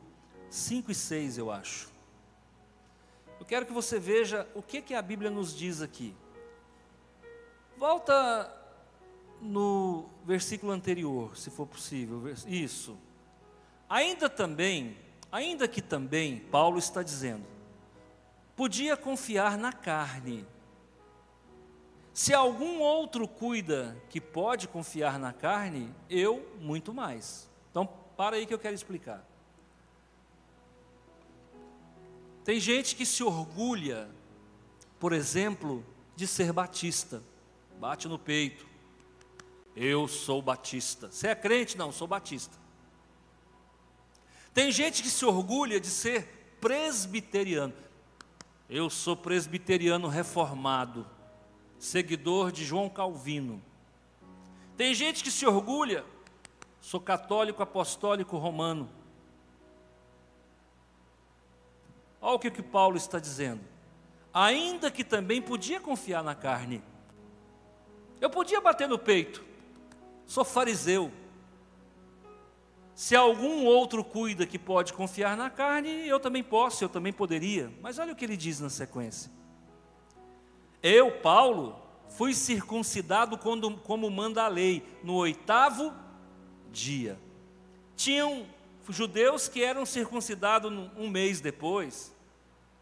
5 0.50 0.90
e 0.90 0.94
6, 0.94 1.38
eu 1.38 1.50
acho. 1.50 1.88
Eu 3.40 3.46
quero 3.46 3.64
que 3.64 3.72
você 3.72 3.98
veja 3.98 4.46
o 4.54 4.62
que, 4.62 4.82
que 4.82 4.94
a 4.94 5.00
Bíblia 5.00 5.30
nos 5.30 5.56
diz 5.56 5.80
aqui. 5.80 6.14
Volta 7.78 8.54
no 9.40 10.04
versículo 10.24 10.70
anterior, 10.70 11.34
se 11.34 11.50
for 11.50 11.66
possível. 11.66 12.22
Isso. 12.46 12.96
Ainda 13.88 14.28
também 14.28 14.96
Ainda 15.34 15.66
que 15.66 15.82
também, 15.82 16.38
Paulo 16.38 16.78
está 16.78 17.02
dizendo, 17.02 17.44
podia 18.54 18.96
confiar 18.96 19.58
na 19.58 19.72
carne. 19.72 20.46
Se 22.12 22.32
algum 22.32 22.78
outro 22.78 23.26
cuida 23.26 24.00
que 24.08 24.20
pode 24.20 24.68
confiar 24.68 25.18
na 25.18 25.32
carne, 25.32 25.92
eu 26.08 26.56
muito 26.60 26.94
mais. 26.94 27.50
Então, 27.68 27.84
para 28.16 28.36
aí 28.36 28.46
que 28.46 28.54
eu 28.54 28.60
quero 28.60 28.76
explicar. 28.76 29.26
Tem 32.44 32.60
gente 32.60 32.94
que 32.94 33.04
se 33.04 33.24
orgulha, 33.24 34.08
por 35.00 35.12
exemplo, 35.12 35.84
de 36.14 36.28
ser 36.28 36.52
batista. 36.52 37.20
Bate 37.80 38.06
no 38.06 38.20
peito. 38.20 38.64
Eu 39.74 40.06
sou 40.06 40.40
batista. 40.40 41.10
Você 41.10 41.26
é 41.26 41.34
crente? 41.34 41.76
Não, 41.76 41.90
sou 41.90 42.06
batista. 42.06 42.56
Tem 44.54 44.70
gente 44.70 45.02
que 45.02 45.10
se 45.10 45.26
orgulha 45.26 45.80
de 45.80 45.88
ser 45.88 46.56
presbiteriano. 46.60 47.74
Eu 48.70 48.88
sou 48.88 49.16
presbiteriano 49.16 50.06
reformado, 50.06 51.04
seguidor 51.76 52.52
de 52.52 52.64
João 52.64 52.88
Calvino. 52.88 53.60
Tem 54.76 54.94
gente 54.94 55.24
que 55.24 55.30
se 55.30 55.44
orgulha, 55.44 56.04
sou 56.80 57.00
católico 57.00 57.62
apostólico 57.64 58.38
romano. 58.38 58.88
Olha 62.20 62.36
o 62.36 62.38
que, 62.38 62.50
que 62.50 62.62
Paulo 62.62 62.96
está 62.96 63.18
dizendo. 63.18 63.60
Ainda 64.32 64.90
que 64.90 65.04
também 65.04 65.42
podia 65.42 65.80
confiar 65.80 66.22
na 66.22 66.34
carne. 66.34 66.82
Eu 68.20 68.30
podia 68.30 68.60
bater 68.60 68.88
no 68.88 68.98
peito. 68.98 69.44
Sou 70.26 70.44
fariseu 70.44 71.12
se 72.94 73.16
algum 73.16 73.64
outro 73.64 74.04
cuida 74.04 74.46
que 74.46 74.58
pode 74.58 74.92
confiar 74.92 75.36
na 75.36 75.50
carne, 75.50 76.06
eu 76.06 76.20
também 76.20 76.44
posso, 76.44 76.84
eu 76.84 76.88
também 76.88 77.12
poderia. 77.12 77.72
Mas 77.82 77.98
olha 77.98 78.12
o 78.12 78.16
que 78.16 78.24
ele 78.24 78.36
diz 78.36 78.60
na 78.60 78.70
sequência. 78.70 79.30
Eu, 80.80 81.10
Paulo, 81.10 81.76
fui 82.10 82.32
circuncidado 82.32 83.36
quando, 83.36 83.76
como 83.78 84.08
manda 84.10 84.44
a 84.44 84.48
lei, 84.48 84.84
no 85.02 85.14
oitavo 85.14 85.92
dia. 86.70 87.18
Tinham 87.96 88.46
judeus 88.88 89.48
que 89.48 89.64
eram 89.64 89.84
circuncidados 89.84 90.70
um 90.96 91.08
mês 91.08 91.40
depois, 91.40 92.14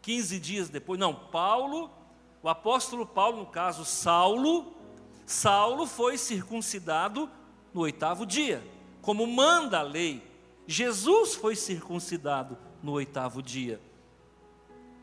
15 0.03 0.39
dias 0.39 0.69
depois. 0.69 0.99
Não, 0.99 1.15
Paulo, 1.15 1.89
o 2.43 2.49
apóstolo 2.49 3.07
Paulo, 3.07 3.37
no 3.37 3.45
caso 3.47 3.83
Saulo, 3.83 4.75
Saulo 5.25 5.87
foi 5.87 6.19
circuncidado 6.19 7.27
no 7.73 7.81
oitavo 7.81 8.27
dia 8.27 8.72
como 9.03 9.27
manda 9.27 9.79
a 9.79 9.83
lei. 9.83 10.23
Jesus 10.65 11.35
foi 11.35 11.55
circuncidado 11.55 12.57
no 12.81 12.93
oitavo 12.93 13.43
dia. 13.43 13.79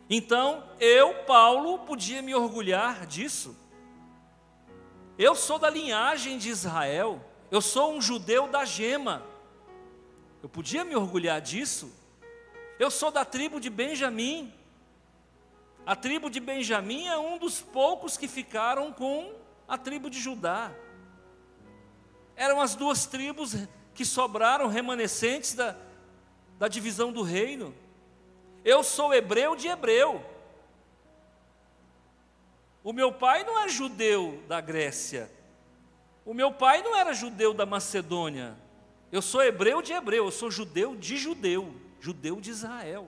Então, 0.09 0.65
eu, 0.81 1.23
Paulo, 1.25 1.79
podia 1.81 2.21
me 2.21 2.35
orgulhar 2.35 3.07
disso. 3.07 3.57
Eu 5.17 5.37
sou 5.37 5.59
da 5.59 5.71
linhagem 5.71 6.39
de 6.39 6.49
Israel, 6.49 7.23
eu 7.51 7.61
sou 7.61 7.93
um 7.93 8.01
judeu 8.01 8.49
da 8.49 8.65
gema. 8.65 9.23
Eu 10.43 10.49
podia 10.49 10.83
me 10.83 10.97
orgulhar 10.97 11.41
disso. 11.41 11.93
Eu 12.79 12.91
sou 12.91 13.11
da 13.11 13.25
tribo 13.25 13.61
de 13.61 13.69
Benjamim. 13.69 14.53
A 15.85 15.95
tribo 15.95 16.31
de 16.31 16.41
Benjamim 16.41 17.07
é 17.07 17.19
um 17.19 17.37
dos 17.37 17.61
poucos 17.61 18.17
que 18.17 18.27
ficaram 18.27 18.93
com 18.93 19.35
a 19.69 19.77
tribo 19.77 20.09
de 20.09 20.19
Judá. 20.19 20.73
Eram 22.35 22.61
as 22.61 22.75
duas 22.75 23.05
tribos 23.05 23.55
que 24.01 24.05
sobraram 24.07 24.67
remanescentes 24.67 25.53
da, 25.53 25.77
da 26.59 26.69
divisão 26.69 27.13
do 27.13 27.21
reino. 27.21 27.75
Eu 28.65 28.83
sou 28.83 29.13
hebreu 29.13 29.55
de 29.55 29.69
hebreu. 29.69 30.25
O 32.83 32.95
meu 32.95 33.13
pai 33.13 33.45
não 33.45 33.59
é 33.59 33.69
judeu 33.69 34.43
da 34.49 34.59
Grécia. 34.59 35.31
O 36.25 36.33
meu 36.33 36.51
pai 36.51 36.83
não 36.83 36.97
era 36.97 37.13
judeu 37.13 37.53
da 37.53 37.67
Macedônia. 37.67 38.57
Eu 39.13 39.21
sou 39.21 39.43
hebreu 39.43 39.83
de 39.83 39.93
hebreu, 39.93 40.25
eu 40.25 40.31
sou 40.31 40.51
judeu 40.51 40.97
de 40.97 41.19
judeu, 41.19 41.75
judeu 42.01 42.41
de 42.41 42.49
Israel. 42.49 43.07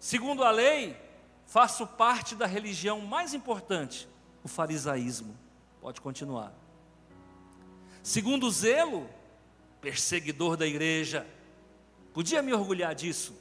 Segundo 0.00 0.42
a 0.42 0.50
lei, 0.50 1.00
faço 1.46 1.86
parte 1.86 2.34
da 2.34 2.44
religião 2.44 3.00
mais 3.00 3.34
importante, 3.34 4.08
o 4.42 4.48
farisaísmo. 4.48 5.38
Pode 5.80 6.00
continuar. 6.00 6.59
Segundo 8.02 8.50
zelo, 8.50 9.08
perseguidor 9.80 10.56
da 10.56 10.66
igreja. 10.66 11.26
Podia 12.12 12.42
me 12.42 12.52
orgulhar 12.52 12.94
disso. 12.94 13.34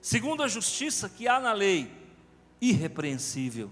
Segundo 0.00 0.42
a 0.42 0.48
justiça 0.48 1.08
que 1.08 1.28
há 1.28 1.38
na 1.38 1.52
lei, 1.52 1.90
irrepreensível. 2.60 3.70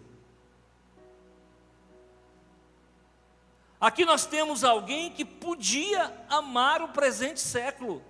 Aqui 3.80 4.04
nós 4.04 4.26
temos 4.26 4.62
alguém 4.62 5.10
que 5.10 5.24
podia 5.24 6.12
amar 6.28 6.82
o 6.82 6.88
presente 6.88 7.40
século, 7.40 8.02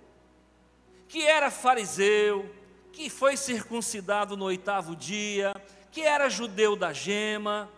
que 1.07 1.25
era 1.25 1.49
fariseu, 1.49 2.53
que 2.91 3.09
foi 3.09 3.37
circuncidado 3.37 4.35
no 4.35 4.45
oitavo 4.45 4.95
dia, 4.95 5.53
que 5.89 6.01
era 6.01 6.29
judeu 6.29 6.75
da 6.75 6.91
gema, 6.91 7.69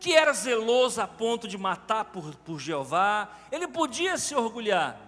que 0.00 0.14
era 0.14 0.32
zeloso 0.32 1.00
a 1.00 1.06
ponto 1.06 1.48
de 1.48 1.58
matar 1.58 2.06
por, 2.06 2.34
por 2.36 2.58
Jeová, 2.58 3.28
ele 3.50 3.66
podia 3.66 4.16
se 4.16 4.34
orgulhar, 4.34 5.00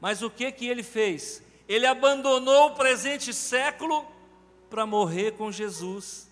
mas 0.00 0.22
o 0.22 0.30
que 0.30 0.52
que 0.52 0.66
ele 0.66 0.82
fez? 0.82 1.42
Ele 1.66 1.86
abandonou 1.86 2.68
o 2.68 2.74
presente 2.74 3.32
século 3.32 4.06
para 4.70 4.86
morrer 4.86 5.32
com 5.32 5.50
Jesus. 5.50 6.30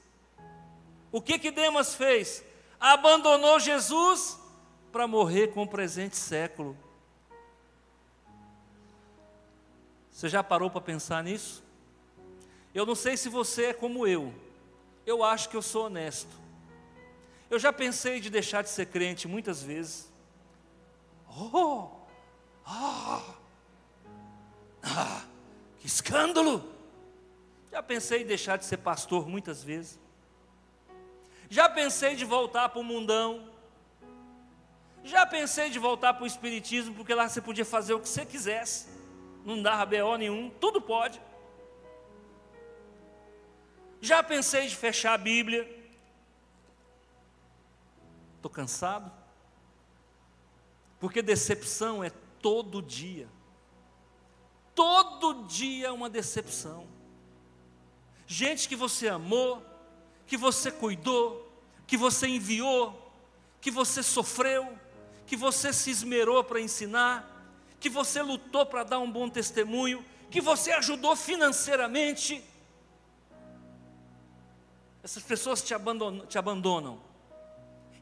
O 1.11 1.21
que 1.21 1.39
que 1.39 1.51
Demas 1.51 1.95
fez? 1.95 2.45
abandonou 2.81 3.59
Jesus 3.59 4.39
para 4.93 5.07
morrer 5.07 5.49
com 5.49 5.63
o 5.63 5.69
presente 5.69 6.17
século. 6.17 6.77
Você 10.11 10.29
já 10.29 10.43
parou 10.43 10.71
para 10.71 10.81
pensar 10.81 11.23
nisso? 11.23 11.63
Eu 12.75 12.87
não 12.87 12.95
sei 12.95 13.17
se 13.17 13.29
você 13.29 13.67
é 13.67 13.75
como 13.75 14.07
eu. 14.07 14.33
Eu 15.05 15.23
acho 15.23 15.49
que 15.49 15.57
eu 15.57 15.63
sou 15.63 15.87
honesto. 15.87 16.35
Eu 17.51 17.59
já 17.59 17.73
pensei 17.73 18.21
de 18.21 18.29
deixar 18.29 18.63
de 18.63 18.71
ser 18.71 18.87
crente 18.87 19.29
muitas 19.29 19.63
vezes. 19.63 20.11
Oh! 21.29 21.89
Ah! 22.65 23.35
Ah! 24.83 25.25
Que 25.79 25.87
escândalo! 25.87 26.73
Já 27.71 27.83
pensei 27.83 28.23
em 28.23 28.27
deixar 28.27 28.57
de 28.57 28.65
ser 28.65 28.79
pastor 28.79 29.29
muitas 29.29 29.63
vezes. 29.63 30.01
Já 31.49 31.69
pensei 31.69 32.17
de 32.17 32.25
voltar 32.25 32.69
para 32.71 32.81
o 32.81 32.85
mundão. 32.85 33.49
Já 35.05 35.25
pensei 35.25 35.71
de 35.71 35.79
voltar 35.79 36.15
para 36.15 36.25
o 36.25 36.27
Espiritismo, 36.27 36.95
porque 36.95 37.15
lá 37.15 37.29
você 37.29 37.41
podia 37.41 37.65
fazer 37.65 37.95
o 37.95 38.01
que 38.01 38.09
você 38.09 38.27
quisesse. 38.27 38.89
Não 39.45 39.63
dava 39.63 39.87
BO 39.87 40.17
nenhum, 40.17 40.51
tudo 40.61 40.81
pode. 40.81 41.21
Já 44.01 44.23
pensei 44.23 44.67
de 44.67 44.75
fechar 44.75 45.13
a 45.15 45.19
Bíblia. 45.19 45.76
Estou 48.47 48.51
cansado. 48.51 49.11
Porque 51.01 51.21
decepção 51.21 52.05
é 52.05 52.11
todo 52.41 52.81
dia. 52.81 53.29
Todo 54.73 55.47
dia 55.49 55.89
é 55.89 55.91
uma 55.91 56.09
decepção. 56.09 56.87
Gente 58.25 58.69
que 58.69 58.77
você 58.77 59.09
amou, 59.09 59.65
que 60.29 60.37
você 60.37 60.71
cuidou, 60.71 61.51
que 61.89 61.97
você 61.97 62.29
enviou, 62.29 63.13
que 63.61 63.69
você 63.71 64.01
sofreu, 64.01 64.79
que 65.27 65.37
você 65.37 65.73
se 65.73 65.91
esmerou 65.91 66.45
para 66.45 66.61
ensinar, 66.61 67.29
que 67.81 67.89
você 67.89 68.23
lutou 68.23 68.65
para 68.65 68.85
dar 68.85 69.01
um 69.01 69.11
bom 69.11 69.29
testemunho, 69.29 70.05
que 70.31 70.41
você 70.41 70.71
ajudou 70.71 71.17
financeiramente. 71.17 72.45
Essas 75.03 75.25
pessoas 75.25 75.63
te 75.63 75.75
abandonam, 75.75 76.27
te 76.27 76.39
abandonam. 76.39 77.06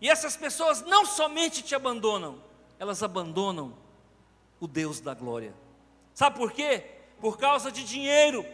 E 0.05 0.11
essas 0.11 0.37
pessoas 0.37 0.83
não 0.83 1.07
somente 1.07 1.63
te 1.63 1.75
abandonam, 1.75 2.39
elas 2.79 3.03
abandonam 3.03 3.75
o 4.61 4.69
Deus 4.69 5.01
da 5.01 5.15
glória. 5.15 5.55
Sabe 6.13 6.37
por 6.37 6.53
quê? 6.53 6.85
Por 7.23 7.39
causa 7.39 7.73
de 7.73 7.83
dinheiro. 7.85 8.45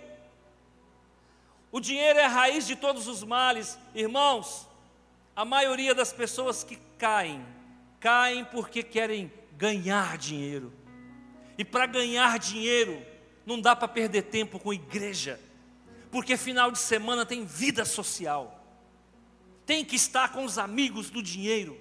O 1.72 1.80
dinheiro 1.80 2.20
é 2.20 2.24
a 2.26 2.28
raiz 2.28 2.68
de 2.68 2.76
todos 2.76 3.08
os 3.08 3.24
males. 3.24 3.76
Irmãos, 3.96 4.68
a 5.34 5.44
maioria 5.44 5.92
das 5.92 6.12
pessoas 6.12 6.62
que 6.62 6.76
caem, 6.96 7.44
caem 7.98 8.44
porque 8.44 8.84
querem 8.84 9.32
ganhar 9.56 10.16
dinheiro. 10.18 10.72
E 11.58 11.64
para 11.64 11.86
ganhar 11.86 12.38
dinheiro, 12.38 13.04
não 13.44 13.60
dá 13.60 13.74
para 13.74 13.88
perder 13.88 14.22
tempo 14.22 14.60
com 14.60 14.72
igreja, 14.72 15.40
porque 16.12 16.36
final 16.36 16.70
de 16.70 16.78
semana 16.78 17.26
tem 17.26 17.44
vida 17.44 17.84
social, 17.84 18.59
tem 19.70 19.84
que 19.84 19.94
estar 19.94 20.32
com 20.32 20.44
os 20.44 20.58
amigos 20.58 21.10
do 21.10 21.22
dinheiro. 21.22 21.80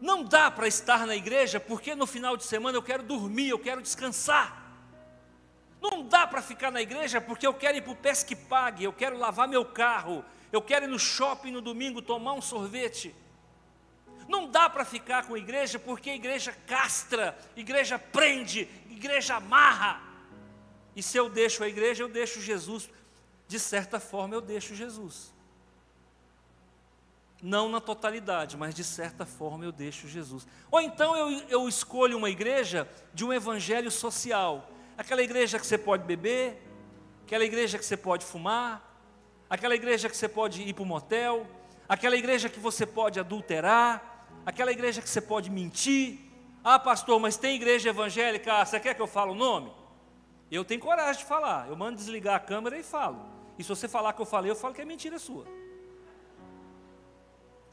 Não 0.00 0.24
dá 0.24 0.50
para 0.50 0.66
estar 0.66 1.06
na 1.06 1.14
igreja 1.14 1.60
porque 1.60 1.94
no 1.94 2.06
final 2.06 2.34
de 2.34 2.44
semana 2.44 2.78
eu 2.78 2.82
quero 2.82 3.02
dormir, 3.02 3.50
eu 3.50 3.58
quero 3.58 3.82
descansar. 3.82 4.72
Não 5.82 6.02
dá 6.02 6.26
para 6.26 6.40
ficar 6.40 6.70
na 6.70 6.80
igreja 6.80 7.20
porque 7.20 7.46
eu 7.46 7.52
quero 7.52 7.76
ir 7.76 7.82
para 7.82 7.92
o 7.92 7.96
pesque 7.96 8.34
pague, 8.34 8.84
eu 8.84 8.92
quero 8.94 9.18
lavar 9.18 9.46
meu 9.46 9.66
carro, 9.66 10.24
eu 10.50 10.62
quero 10.62 10.86
ir 10.86 10.88
no 10.88 10.98
shopping 10.98 11.50
no 11.50 11.60
domingo 11.60 12.00
tomar 12.00 12.32
um 12.32 12.40
sorvete. 12.40 13.14
Não 14.26 14.50
dá 14.50 14.70
para 14.70 14.86
ficar 14.86 15.26
com 15.26 15.34
a 15.34 15.38
igreja 15.38 15.78
porque 15.78 16.08
a 16.08 16.14
igreja 16.14 16.56
castra, 16.66 17.38
a 17.54 17.60
igreja 17.60 17.98
prende, 17.98 18.66
a 18.88 18.92
igreja 18.94 19.34
amarra. 19.34 20.00
E 20.96 21.02
se 21.02 21.18
eu 21.18 21.28
deixo 21.28 21.62
a 21.62 21.68
igreja, 21.68 22.02
eu 22.02 22.08
deixo 22.08 22.40
Jesus. 22.40 22.88
De 23.48 23.58
certa 23.58 23.98
forma, 23.98 24.34
eu 24.34 24.40
deixo 24.40 24.74
Jesus. 24.74 25.34
Não 27.42 27.68
na 27.68 27.80
totalidade, 27.80 28.56
mas 28.56 28.74
de 28.74 28.84
certa 28.84 29.26
forma 29.26 29.64
eu 29.64 29.72
deixo 29.72 30.06
Jesus. 30.06 30.46
Ou 30.70 30.80
então 30.80 31.16
eu, 31.16 31.40
eu 31.48 31.68
escolho 31.68 32.16
uma 32.16 32.30
igreja 32.30 32.88
de 33.12 33.24
um 33.24 33.32
evangelho 33.32 33.90
social 33.90 34.68
aquela 34.98 35.22
igreja 35.22 35.60
que 35.60 35.66
você 35.66 35.78
pode 35.78 36.02
beber, 36.02 36.60
aquela 37.24 37.44
igreja 37.44 37.78
que 37.78 37.84
você 37.84 37.96
pode 37.96 38.24
fumar, 38.24 38.82
aquela 39.48 39.76
igreja 39.76 40.08
que 40.08 40.16
você 40.16 40.28
pode 40.28 40.60
ir 40.60 40.74
para 40.74 40.82
o 40.82 40.86
motel, 40.86 41.46
aquela 41.88 42.16
igreja 42.16 42.48
que 42.48 42.58
você 42.58 42.84
pode 42.84 43.20
adulterar, 43.20 44.26
aquela 44.44 44.72
igreja 44.72 45.00
que 45.00 45.08
você 45.08 45.20
pode 45.20 45.50
mentir. 45.50 46.18
Ah, 46.64 46.80
pastor, 46.80 47.20
mas 47.20 47.36
tem 47.36 47.54
igreja 47.54 47.90
evangélica, 47.90 48.52
ah, 48.54 48.64
você 48.64 48.80
quer 48.80 48.92
que 48.92 49.00
eu 49.00 49.06
fale 49.06 49.30
o 49.30 49.36
nome? 49.36 49.72
Eu 50.50 50.64
tenho 50.64 50.80
coragem 50.80 51.22
de 51.22 51.28
falar, 51.28 51.68
eu 51.68 51.76
mando 51.76 51.96
desligar 51.96 52.34
a 52.34 52.40
câmera 52.40 52.76
e 52.76 52.82
falo. 52.82 53.24
E 53.58 53.62
se 53.62 53.68
você 53.68 53.88
falar 53.88 54.12
que 54.12 54.22
eu 54.22 54.26
falei, 54.26 54.50
eu 54.50 54.56
falo 54.56 54.74
que 54.74 54.80
é 54.80 54.84
mentira 54.84 55.18
sua. 55.18 55.44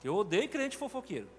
Eu 0.03 0.15
odeio 0.15 0.49
crente 0.49 0.77
fofoqueiro. 0.77 1.29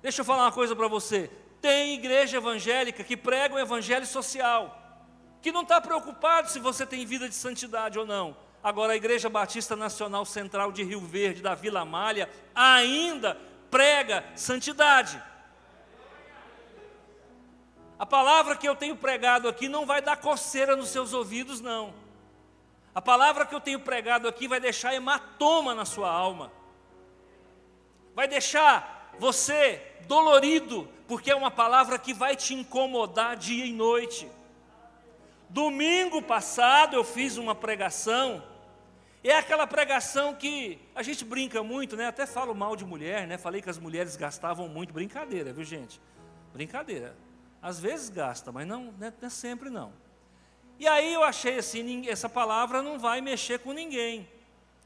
Deixa 0.00 0.20
eu 0.20 0.24
falar 0.24 0.44
uma 0.44 0.52
coisa 0.52 0.74
para 0.74 0.88
você. 0.88 1.30
Tem 1.60 1.94
igreja 1.94 2.36
evangélica 2.36 3.02
que 3.02 3.16
prega 3.16 3.54
o 3.54 3.58
evangelho 3.58 4.06
social, 4.06 4.76
que 5.42 5.50
não 5.50 5.62
está 5.62 5.80
preocupado 5.80 6.50
se 6.50 6.58
você 6.58 6.86
tem 6.86 7.04
vida 7.04 7.28
de 7.28 7.34
santidade 7.34 7.98
ou 7.98 8.06
não. 8.06 8.36
Agora, 8.62 8.92
a 8.92 8.96
Igreja 8.96 9.28
Batista 9.28 9.76
Nacional 9.76 10.24
Central 10.24 10.72
de 10.72 10.82
Rio 10.82 11.00
Verde, 11.00 11.42
da 11.42 11.54
Vila 11.54 11.84
Malha, 11.84 12.28
ainda 12.54 13.36
prega 13.70 14.24
santidade. 14.34 15.22
A 17.98 18.06
palavra 18.06 18.56
que 18.56 18.68
eu 18.68 18.76
tenho 18.76 18.96
pregado 18.96 19.48
aqui 19.48 19.68
não 19.68 19.86
vai 19.86 20.02
dar 20.02 20.16
coceira 20.16 20.76
nos 20.76 20.88
seus 20.88 21.12
ouvidos, 21.12 21.60
não. 21.60 21.94
A 22.98 23.00
palavra 23.00 23.46
que 23.46 23.54
eu 23.54 23.60
tenho 23.60 23.78
pregado 23.78 24.26
aqui 24.26 24.48
vai 24.48 24.58
deixar 24.58 24.92
hematoma 24.92 25.72
na 25.72 25.84
sua 25.84 26.10
alma, 26.10 26.50
vai 28.12 28.26
deixar 28.26 29.12
você 29.20 29.80
dolorido, 30.08 30.88
porque 31.06 31.30
é 31.30 31.36
uma 31.36 31.48
palavra 31.48 31.96
que 31.96 32.12
vai 32.12 32.34
te 32.34 32.54
incomodar 32.54 33.36
dia 33.36 33.64
e 33.64 33.72
noite. 33.72 34.28
Domingo 35.48 36.20
passado 36.20 36.96
eu 36.96 37.04
fiz 37.04 37.36
uma 37.36 37.54
pregação, 37.54 38.42
é 39.22 39.36
aquela 39.36 39.64
pregação 39.64 40.34
que 40.34 40.80
a 40.92 41.04
gente 41.04 41.24
brinca 41.24 41.62
muito, 41.62 41.94
né? 41.94 42.08
Até 42.08 42.26
falo 42.26 42.52
mal 42.52 42.74
de 42.74 42.84
mulher, 42.84 43.28
né? 43.28 43.38
Falei 43.38 43.62
que 43.62 43.70
as 43.70 43.78
mulheres 43.78 44.16
gastavam 44.16 44.66
muito, 44.66 44.92
brincadeira, 44.92 45.52
viu 45.52 45.62
gente? 45.62 46.00
Brincadeira. 46.52 47.16
Às 47.62 47.78
vezes 47.78 48.08
gasta, 48.08 48.50
mas 48.50 48.66
não, 48.66 48.92
não 48.98 49.12
é 49.22 49.30
sempre 49.30 49.70
não. 49.70 49.92
E 50.78 50.86
aí 50.86 51.12
eu 51.12 51.24
achei 51.24 51.58
assim, 51.58 52.08
essa 52.08 52.28
palavra 52.28 52.82
não 52.82 52.98
vai 52.98 53.20
mexer 53.20 53.58
com 53.58 53.72
ninguém. 53.72 54.28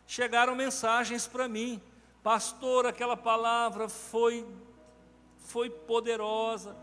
Chegaram 0.06 0.54
mensagens 0.54 1.26
para 1.26 1.46
mim, 1.48 1.80
pastor, 2.22 2.86
aquela 2.86 3.16
palavra 3.16 3.88
foi 3.88 4.46
foi 5.38 5.68
poderosa. 5.68 6.74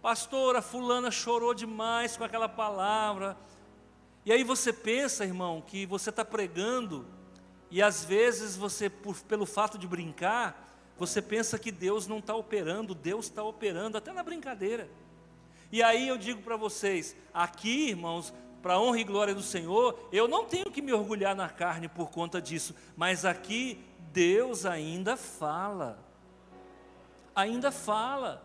Pastora, 0.00 0.60
fulana 0.62 1.10
chorou 1.10 1.54
demais 1.54 2.16
com 2.16 2.24
aquela 2.24 2.48
palavra. 2.48 3.36
E 4.24 4.32
aí 4.32 4.44
você 4.44 4.72
pensa, 4.72 5.24
irmão, 5.24 5.60
que 5.60 5.86
você 5.86 6.10
está 6.10 6.24
pregando, 6.24 7.06
e 7.70 7.82
às 7.82 8.04
vezes 8.04 8.56
você, 8.56 8.88
por, 8.88 9.16
pelo 9.22 9.44
fato 9.44 9.76
de 9.76 9.88
brincar, 9.88 10.72
você 10.96 11.20
pensa 11.20 11.58
que 11.58 11.72
Deus 11.72 12.06
não 12.06 12.18
está 12.18 12.34
operando, 12.34 12.94
Deus 12.94 13.26
está 13.26 13.42
operando, 13.42 13.98
até 13.98 14.12
na 14.12 14.22
brincadeira. 14.22 14.88
E 15.74 15.82
aí 15.82 16.06
eu 16.06 16.16
digo 16.16 16.40
para 16.40 16.56
vocês, 16.56 17.16
aqui, 17.32 17.88
irmãos, 17.88 18.32
para 18.62 18.78
honra 18.78 19.00
e 19.00 19.02
glória 19.02 19.34
do 19.34 19.42
Senhor, 19.42 20.08
eu 20.12 20.28
não 20.28 20.44
tenho 20.44 20.70
que 20.70 20.80
me 20.80 20.92
orgulhar 20.92 21.34
na 21.34 21.48
carne 21.48 21.88
por 21.88 22.12
conta 22.12 22.40
disso, 22.40 22.76
mas 22.96 23.24
aqui 23.24 23.84
Deus 24.12 24.64
ainda 24.64 25.16
fala. 25.16 25.98
ainda 27.34 27.72
fala. 27.72 28.40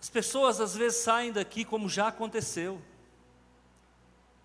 As 0.00 0.10
pessoas 0.10 0.60
às 0.60 0.74
vezes 0.74 1.04
saem 1.04 1.30
daqui, 1.30 1.64
como 1.64 1.88
já 1.88 2.08
aconteceu. 2.08 2.82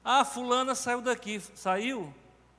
Ah, 0.03 0.23
fulana 0.23 0.75
saiu 0.75 1.01
daqui, 1.01 1.39
saiu? 1.55 2.13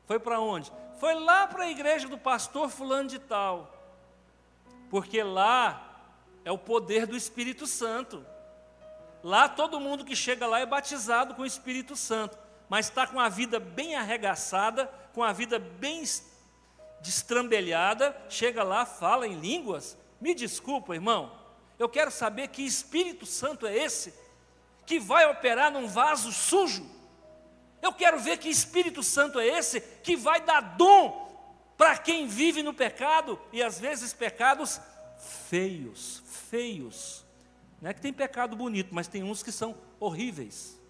Foi 0.09 0.19
para 0.19 0.41
onde? 0.41 0.73
Foi 0.99 1.15
lá 1.15 1.47
para 1.47 1.63
a 1.63 1.71
igreja 1.71 2.09
do 2.09 2.19
pastor 2.19 2.69
fulano 2.69 3.09
de 3.09 3.21
tal. 3.21 3.72
Porque 4.93 5.22
lá 5.22 6.05
é 6.45 6.53
o 6.53 6.59
poder 6.59 7.07
do 7.07 7.16
Espírito 7.16 7.66
Santo. 7.66 8.22
Lá 9.22 9.49
todo 9.49 9.80
mundo 9.80 10.05
que 10.05 10.14
chega 10.14 10.47
lá 10.47 10.61
é 10.61 10.66
batizado 10.66 11.34
com 11.34 11.40
o 11.40 11.47
Espírito 11.47 11.97
Santo, 11.97 12.36
mas 12.68 12.90
está 12.90 13.07
com 13.07 13.18
a 13.18 13.30
vida 13.30 13.59
bem 13.59 13.95
arregaçada, 13.95 14.84
com 15.14 15.22
a 15.24 15.32
vida 15.32 15.59
bem 15.59 16.05
destrambelhada, 17.01 18.14
chega 18.28 18.62
lá, 18.62 18.84
fala 18.84 19.26
em 19.26 19.40
línguas. 19.40 19.97
Me 20.20 20.34
desculpa, 20.34 20.95
irmão, 20.95 21.32
eu 21.78 21.88
quero 21.88 22.11
saber 22.11 22.49
que 22.49 22.61
Espírito 22.61 23.24
Santo 23.24 23.66
é 23.66 23.74
esse 23.74 24.12
que 24.84 25.01
vai 25.01 25.24
operar 25.26 25.72
num 25.72 25.88
vaso 25.88 26.30
sujo. 26.30 26.86
Eu 27.80 27.95
quero 27.95 28.20
ver 28.20 28.36
que 28.36 28.51
Espírito 28.51 29.03
Santo 29.03 29.40
é 29.40 29.47
esse 29.47 29.80
que 29.80 30.18
vai 30.18 30.43
dar 30.43 30.61
dom 30.61 31.32
para 31.77 31.99
quem 31.99 32.27
vive 32.27 32.62
no 32.62 32.75
pecado 32.75 33.41
e 33.53 33.62
às 33.62 33.79
vezes 33.79 34.12
pecados 34.12 34.81
feios, 35.49 36.23
feios. 36.27 37.25
Não 37.81 37.91
é 37.91 37.95
que 37.95 38.01
tem 38.01 38.12
pecado 38.12 38.55
bonito, 38.55 38.95
mas 38.95 39.09
tem 39.09 39.23
uns 39.23 39.43
que 39.43 39.51
são 39.51 39.77
horríveis. 39.99 40.81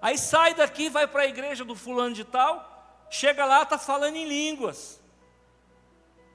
Aí 0.00 0.18
sai 0.18 0.54
daqui, 0.54 0.88
vai 0.88 1.06
para 1.06 1.22
a 1.22 1.26
igreja 1.26 1.64
do 1.64 1.76
fulano 1.76 2.14
de 2.14 2.24
tal, 2.24 3.06
chega 3.08 3.44
lá, 3.44 3.62
está 3.62 3.78
falando 3.78 4.16
em 4.16 4.26
línguas. 4.26 5.00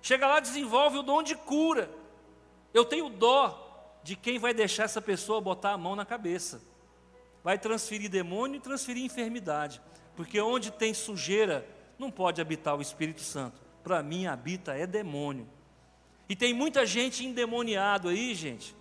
Chega 0.02 0.26
lá, 0.26 0.40
desenvolve 0.40 1.00
o 1.00 1.04
dom 1.04 1.22
de 1.22 1.36
cura. 1.36 1.92
Eu 2.74 2.86
tenho 2.86 3.10
dó 3.10 4.00
de 4.04 4.16
quem 4.16 4.40
vai 4.40 4.54
deixar 4.54 4.84
essa 4.84 5.02
pessoa 5.02 5.42
botar 5.42 5.72
a 5.72 5.78
mão 5.78 5.96
na 5.96 6.06
cabeça. 6.06 6.62
Vai 7.44 7.58
transferir 7.58 8.10
demônio 8.10 8.58
e 8.58 8.62
transferir 8.62 9.04
enfermidade. 9.04 9.82
Porque 10.16 10.40
onde 10.40 10.72
tem 10.72 10.94
sujeira, 10.94 11.68
não 12.00 12.12
pode 12.12 12.42
habitar 12.42 12.76
o 12.76 12.82
Espírito 12.82 13.22
Santo. 13.22 13.62
Para 13.84 14.04
mim, 14.04 14.28
habita 14.28 14.76
é 14.76 14.86
demônio. 14.86 15.48
E 16.30 16.36
tem 16.36 16.54
muita 16.54 16.86
gente 16.86 17.26
endemoniado 17.26 18.10
aí, 18.10 18.36
gente. 18.36 18.76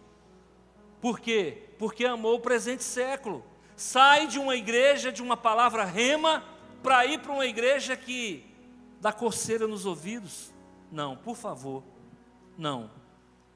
Por 1.00 1.20
quê? 1.20 1.68
Porque 1.78 2.04
amou 2.04 2.36
o 2.36 2.40
presente 2.40 2.82
século. 2.82 3.44
Sai 3.76 4.26
de 4.26 4.38
uma 4.38 4.56
igreja, 4.56 5.12
de 5.12 5.22
uma 5.22 5.36
palavra 5.36 5.84
rema, 5.84 6.42
para 6.82 7.06
ir 7.06 7.20
para 7.20 7.32
uma 7.32 7.46
igreja 7.46 7.96
que 7.96 8.44
dá 9.00 9.12
coceira 9.12 9.66
nos 9.66 9.86
ouvidos. 9.86 10.52
Não, 10.90 11.16
por 11.16 11.36
favor, 11.36 11.84
não. 12.56 12.90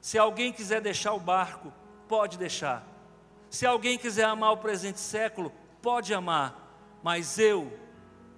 Se 0.01 0.19
alguém 0.19 0.53
quiser 0.53 0.81
deixar 0.81 1.13
o 1.13 1.21
barco, 1.21 1.73
pode 2.09 2.39
deixar. 2.39 2.87
Se 3.49 3.67
alguém 3.67 3.99
quiser 3.99 4.25
amar 4.25 4.53
o 4.53 4.59
presente 4.59 5.01
século, 5.01 5.53
pode 5.83 6.15
amar. 6.15 6.99
Mas 7.03 7.39
eu 7.39 7.73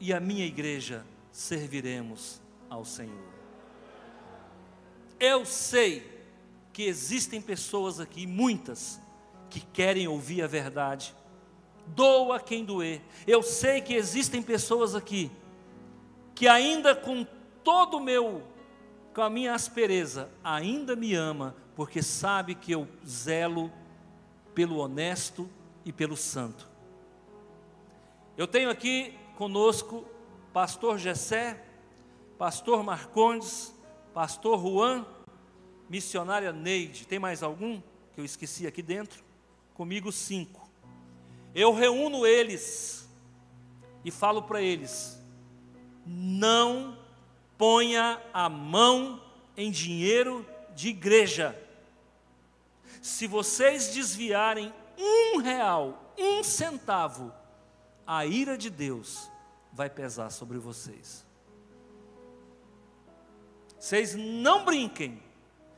e 0.01 0.13
a 0.13 0.21
minha 0.21 0.47
igreja 0.47 1.05
serviremos 1.33 2.41
ao 2.71 2.85
Senhor. 2.85 3.33
Eu 5.19 5.45
sei 5.45 6.09
que 6.73 6.85
existem 6.85 7.41
pessoas 7.41 7.99
aqui, 7.99 8.27
muitas, 8.27 9.01
que 9.51 9.61
querem 9.61 10.07
ouvir 10.07 10.43
a 10.43 10.47
verdade. 10.47 11.15
Doa 11.89 12.39
quem 12.39 12.65
doer. 12.65 13.01
Eu 13.27 13.43
sei 13.43 13.81
que 13.81 13.95
existem 13.95 14.41
pessoas 14.41 14.95
aqui 14.95 15.31
que 16.35 16.47
ainda 16.47 16.95
com 16.95 17.27
todo 17.65 17.97
o 17.97 18.01
meu 18.01 18.43
com 19.13 19.21
a 19.21 19.31
minha 19.31 19.55
aspereza, 19.55 20.31
ainda 20.43 20.97
me 20.97 21.15
ama, 21.15 21.55
porque 21.77 22.03
sabe 22.03 22.55
que 22.55 22.73
eu 22.73 22.89
zelo 23.07 23.71
pelo 24.55 24.79
honesto 24.79 25.49
e 25.85 25.93
pelo 25.93 26.17
santo. 26.17 26.69
Eu 28.37 28.47
tenho 28.47 28.71
aqui 28.71 29.15
conosco 29.37 30.05
pastor 30.53 30.99
Gessé, 30.99 31.59
pastor 32.39 32.83
Marcondes, 32.83 33.75
pastor 34.13 34.61
Juan, 34.61 35.07
missionária 35.89 36.53
Neide. 36.53 37.07
Tem 37.07 37.19
mais 37.19 37.43
algum 37.43 37.81
que 38.13 38.21
eu 38.21 38.25
esqueci 38.25 38.67
aqui 38.67 38.83
dentro? 38.83 39.25
Comigo 39.75 40.13
cinco. 40.13 40.69
Eu 41.55 41.73
reúno 41.73 42.27
eles 42.27 43.09
e 44.05 44.11
falo 44.11 44.43
para 44.43 44.61
eles: 44.61 45.19
não 46.07 46.99
ponha 47.57 48.21
a 48.33 48.49
mão 48.49 49.23
em 49.57 49.71
dinheiro 49.71 50.47
de 50.75 50.89
igreja. 50.89 51.59
Se 53.01 53.27
vocês 53.27 53.93
desviarem 53.93 54.73
um 54.99 55.39
real, 55.39 56.13
um 56.17 56.45
centavo, 56.45 57.33
a 58.07 58.25
ira 58.27 58.57
de 58.57 58.71
Deus 58.71 59.32
vai 59.73 59.89
pesar 59.89 60.31
sobre 60.31 60.59
vocês. 60.59 61.25
Vocês 63.79 64.15
não 64.15 64.65
brinquem. 64.65 65.21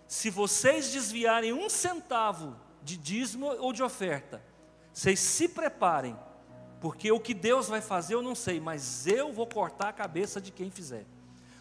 Se 0.06 0.28
vocês 0.28 0.92
desviarem 0.92 1.52
um 1.52 1.68
centavo 1.70 2.54
de 2.82 2.96
dízimo 2.96 3.46
ou 3.46 3.72
de 3.72 3.82
oferta, 3.82 4.42
vocês 4.92 5.18
se 5.18 5.48
preparem, 5.48 6.16
porque 6.80 7.10
o 7.10 7.18
que 7.18 7.32
Deus 7.32 7.68
vai 7.68 7.80
fazer 7.80 8.14
eu 8.14 8.22
não 8.22 8.34
sei, 8.34 8.60
mas 8.60 9.06
eu 9.06 9.32
vou 9.32 9.46
cortar 9.46 9.88
a 9.88 9.92
cabeça 9.92 10.40
de 10.40 10.52
quem 10.52 10.70
fizer. 10.70 11.06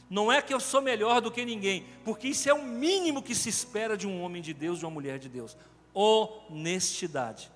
Não 0.10 0.32
é 0.32 0.42
que 0.42 0.54
eu 0.54 0.60
sou 0.60 0.82
melhor 0.82 1.22
do 1.22 1.32
que 1.32 1.46
ninguém, 1.46 1.86
porque 2.04 2.28
isso 2.28 2.50
é 2.50 2.54
o 2.54 2.64
mínimo 2.64 3.24
que 3.24 3.34
se 3.34 3.48
espera 3.50 3.96
de 3.96 4.06
um 4.06 4.22
homem 4.22 4.42
de 4.42 4.54
Deus, 4.54 4.80
de 4.80 4.86
uma 4.86 4.92
mulher 4.92 5.18
de 5.18 5.30
Deus. 5.30 5.58
Honestidade. 5.94 7.50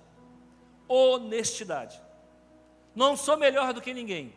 Honestidade. 0.88 2.00
Não 2.94 3.16
sou 3.16 3.36
melhor 3.36 3.74
do 3.74 3.80
que 3.80 3.92
ninguém. 3.92 4.32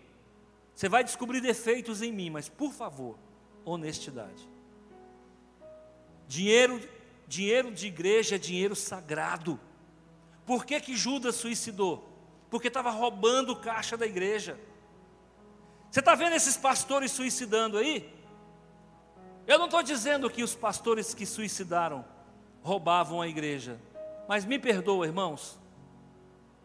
Você 0.76 0.90
vai 0.90 1.04
descobrir 1.04 1.42
defeitos 1.42 2.02
em 2.02 2.12
mim, 2.12 2.30
mas 2.30 2.50
por 2.50 2.74
favor, 2.74 3.18
honestidade. 3.64 4.50
Dinheiro, 6.28 6.82
dinheiro 7.28 7.72
de 7.72 7.88
igreja 7.88 8.36
é 8.36 8.40
dinheiro 8.40 8.76
sagrado. 8.76 9.60
Por 10.46 10.66
que, 10.66 10.80
que 10.80 10.96
Judas 10.96 11.36
suicidou? 11.36 12.08
Porque 12.50 12.68
estava 12.68 12.90
roubando 12.90 13.56
caixa 13.56 13.96
da 13.98 14.06
igreja. 14.06 14.60
Você 15.90 16.00
está 16.00 16.16
vendo 16.16 16.36
esses 16.36 16.56
pastores 16.56 17.12
suicidando 17.12 17.78
aí? 17.78 18.10
Eu 19.46 19.58
não 19.58 19.66
estou 19.66 19.84
dizendo 19.84 20.30
que 20.30 20.44
os 20.44 20.56
pastores 20.56 21.14
que 21.14 21.26
suicidaram 21.26 22.06
roubavam 22.64 23.22
a 23.22 23.28
igreja, 23.28 23.80
mas 24.28 24.46
me 24.46 24.58
perdoa, 24.58 25.06
irmãos, 25.06 25.60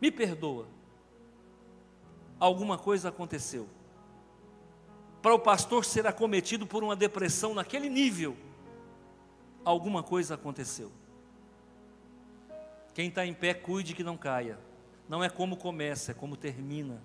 me 0.00 0.11
perdoa. 0.11 0.68
Alguma 2.38 2.78
coisa 2.78 3.09
aconteceu. 3.09 3.68
Para 5.27 5.35
o 5.35 5.41
pastor 5.41 5.85
ser 5.85 6.07
acometido 6.07 6.68
por 6.68 6.85
uma 6.85 6.95
depressão 6.95 7.53
naquele 7.53 7.89
nível, 7.89 8.37
alguma 9.64 10.01
coisa 10.01 10.37
aconteceu. 10.37 10.93
Quem 12.95 13.09
está 13.09 13.27
em 13.27 13.35
pé, 13.35 13.53
cuide 13.53 13.93
que 13.93 14.05
não 14.05 14.16
caia. 14.16 14.57
Não 15.09 15.24
é 15.24 15.29
como 15.29 15.57
começa, 15.57 16.12
é 16.12 16.14
como 16.14 16.37
termina. 16.37 17.03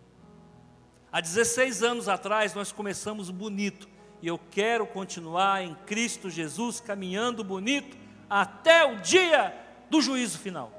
Há 1.12 1.20
16 1.20 1.82
anos 1.82 2.08
atrás 2.08 2.54
nós 2.54 2.72
começamos 2.72 3.32
bonito 3.32 3.90
e 4.22 4.28
eu 4.28 4.40
quero 4.52 4.86
continuar 4.86 5.64
em 5.64 5.74
Cristo 5.88 6.30
Jesus 6.30 6.80
caminhando 6.80 7.44
bonito 7.44 7.98
até 8.30 8.86
o 8.86 8.98
dia 8.98 9.52
do 9.90 10.00
juízo 10.00 10.38
final. 10.38 10.72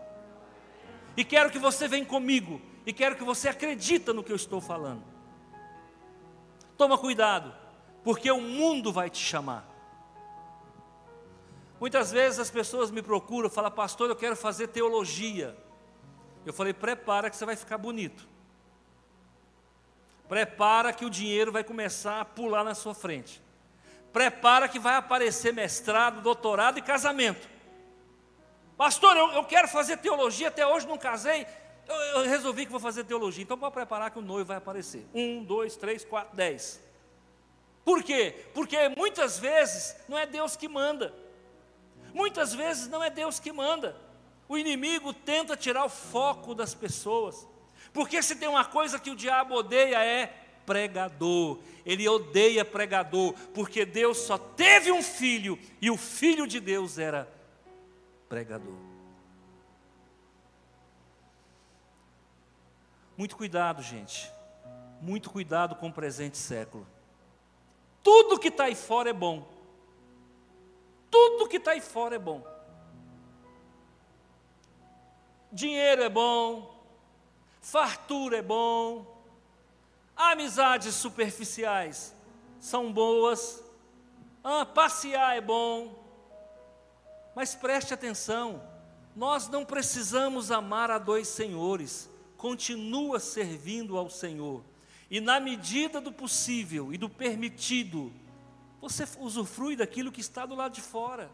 E 1.17 1.25
quero 1.25 1.51
que 1.51 1.59
você 1.59 1.89
venha 1.89 2.07
comigo 2.07 2.61
e 2.87 2.93
quero 2.93 3.17
que 3.17 3.25
você 3.25 3.49
acredita 3.49 4.13
no 4.13 4.23
que 4.23 4.31
eu 4.31 4.37
estou 4.37 4.61
falando. 4.61 5.12
Toma 6.77 6.99
cuidado, 6.99 7.55
porque 8.03 8.31
o 8.31 8.41
mundo 8.41 8.93
vai 8.93 9.11
te 9.11 9.19
chamar. 9.19 9.65
Muitas 11.81 12.13
vezes 12.13 12.39
as 12.39 12.51
pessoas 12.51 12.91
me 12.91 13.03
procuram, 13.03 13.51
falam, 13.51 13.71
pastor, 13.71 14.09
eu 14.09 14.17
quero 14.17 14.37
fazer 14.37 14.69
teologia. 14.69 15.57
Eu 16.47 16.53
falei, 16.53 16.73
prepara 16.73 17.29
que 17.29 17.37
você 17.37 17.45
vai 17.45 17.57
ficar 17.57 17.79
bonito. 17.79 18.29
Prepara 20.29 20.93
que 20.93 21.05
o 21.05 21.11
dinheiro 21.11 21.53
vai 21.53 21.65
começar 21.65 22.21
a 22.21 22.25
pular 22.25 22.65
na 22.65 22.75
sua 22.75 22.95
frente. 22.95 23.43
Prepara 24.13 24.69
que 24.69 24.79
vai 24.79 24.95
aparecer 24.95 25.53
mestrado, 25.53 26.21
doutorado 26.21 26.79
e 26.79 26.83
casamento. 26.83 27.49
Pastor, 28.77 29.17
eu, 29.17 29.33
eu 29.33 29.45
quero 29.45 29.69
fazer 29.69 29.97
teologia, 29.99 30.49
até 30.49 30.67
hoje 30.67 30.87
não 30.87 30.99
casei. 30.99 31.47
Eu, 31.93 32.21
eu, 32.21 32.29
resolvi 32.29 32.65
que 32.65 32.73
vou 32.73 32.81
fazer 32.81 33.05
teologia. 33.05 33.43
Então, 33.43 33.59
pode 33.59 33.75
preparar 33.75 34.11
que 34.11 34.19
o 34.19 34.23
noivo 34.23 34.49
vai 34.49 34.57
aparecer. 34.57 35.07
Um, 35.15 35.45
dois, 35.45 35.77
três, 35.77 36.05
quatro, 36.05 36.37
dez. 36.37 36.81
Por 37.85 38.03
quê? 38.03 38.47
Porque 38.55 38.89
muitas 38.91 39.39
vezes 39.39 39.97
não 40.09 40.19
é 40.19 40.27
Deus 40.27 40.57
que 40.57 40.69
manda. 40.69 41.15
Muitas 42.15 42.55
vezes 42.55 42.89
não 42.89 43.03
é 43.03 43.11
Deus 43.11 43.41
que 43.41 43.53
manda. 43.53 43.97
O 44.49 44.59
inimigo 44.59 45.13
tenta 45.13 45.57
tirar 45.57 45.85
o 45.85 45.89
foco 45.89 46.55
das 46.55 46.75
pessoas. 46.75 47.47
Porque 47.93 48.23
se 48.23 48.37
tem 48.37 48.49
uma 48.49 48.65
coisa 48.65 48.99
que 48.99 49.11
o 49.11 49.17
diabo 49.17 49.55
odeia 49.55 50.05
é 50.05 50.27
pregador. 50.65 51.59
Ele 51.85 52.09
odeia 52.09 52.65
pregador, 52.65 53.35
porque 53.53 53.85
Deus 53.85 54.19
só 54.19 54.39
teve 54.39 54.93
um 54.93 55.03
filho 55.03 55.59
e 55.81 55.91
o 55.91 55.97
filho 55.97 56.47
de 56.47 56.61
Deus 56.61 56.99
era 56.99 57.29
pregador. 58.29 58.92
Muito 63.23 63.37
cuidado, 63.37 63.81
gente. 63.81 64.33
Muito 65.01 65.31
cuidado 65.31 65.77
com 65.77 65.87
o 65.87 65.93
presente 65.93 66.37
século. 66.37 66.85
Tudo 68.03 68.37
que 68.37 68.49
está 68.49 68.65
aí 68.65 68.75
fora 68.75 69.11
é 69.11 69.13
bom. 69.13 69.49
Tudo 71.09 71.49
que 71.49 71.59
está 71.59 71.71
aí 71.71 71.81
fora 71.81 72.17
é 72.17 72.19
bom. 72.19 72.45
Dinheiro 75.53 76.03
é 76.03 76.09
bom, 76.09 76.85
fartura 77.61 78.39
é 78.39 78.43
bom, 78.43 79.07
amizades 80.17 80.93
superficiais 80.97 82.13
são 82.59 82.93
boas, 82.93 83.63
ah, 84.43 84.67
passear 84.67 85.37
é 85.37 85.41
bom, 85.41 85.95
mas 87.37 87.55
preste 87.55 87.95
atenção, 87.95 88.61
nós 89.15 89.47
não 89.47 89.65
precisamos 89.65 90.51
amar 90.51 90.91
a 90.91 90.99
dois 90.99 91.29
senhores, 91.29 92.11
continua 92.43 93.21
servindo 93.21 93.97
ao 93.97 94.11
Senhor, 94.11 94.65
e 95.09 95.21
na 95.21 95.39
medida 95.39 96.01
do 96.01 96.11
possível 96.11 96.93
e 96.93 96.99
do 96.99 97.09
permitido, 97.09 98.13
você 98.81 99.07
usufrui 99.21 99.77
daquilo 99.77 100.11
que 100.11 100.21
está 100.21 100.45
do 100.45 100.57
lado 100.57 100.75
de 100.75 100.81
fora. 100.81 101.31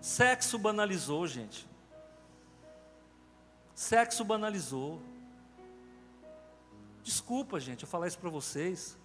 Sexo 0.00 0.58
banalizou, 0.58 1.26
gente. 1.26 1.68
Sexo 3.74 4.24
banalizou. 4.24 5.02
Desculpa, 7.02 7.60
gente, 7.60 7.82
eu 7.82 7.88
falar 7.88 8.08
isso 8.08 8.18
para 8.18 8.30
vocês. 8.30 8.96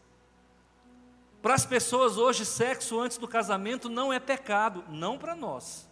Para 1.41 1.53
as 1.53 1.65
pessoas 1.65 2.17
hoje, 2.17 2.45
sexo 2.45 2.97
antes 2.97 3.17
do 3.17 3.27
casamento 3.27 3.89
não 3.89 4.13
é 4.13 4.21
pecado, 4.21 4.85
não 4.87 5.17
para 5.17 5.35
nós. 5.35 5.85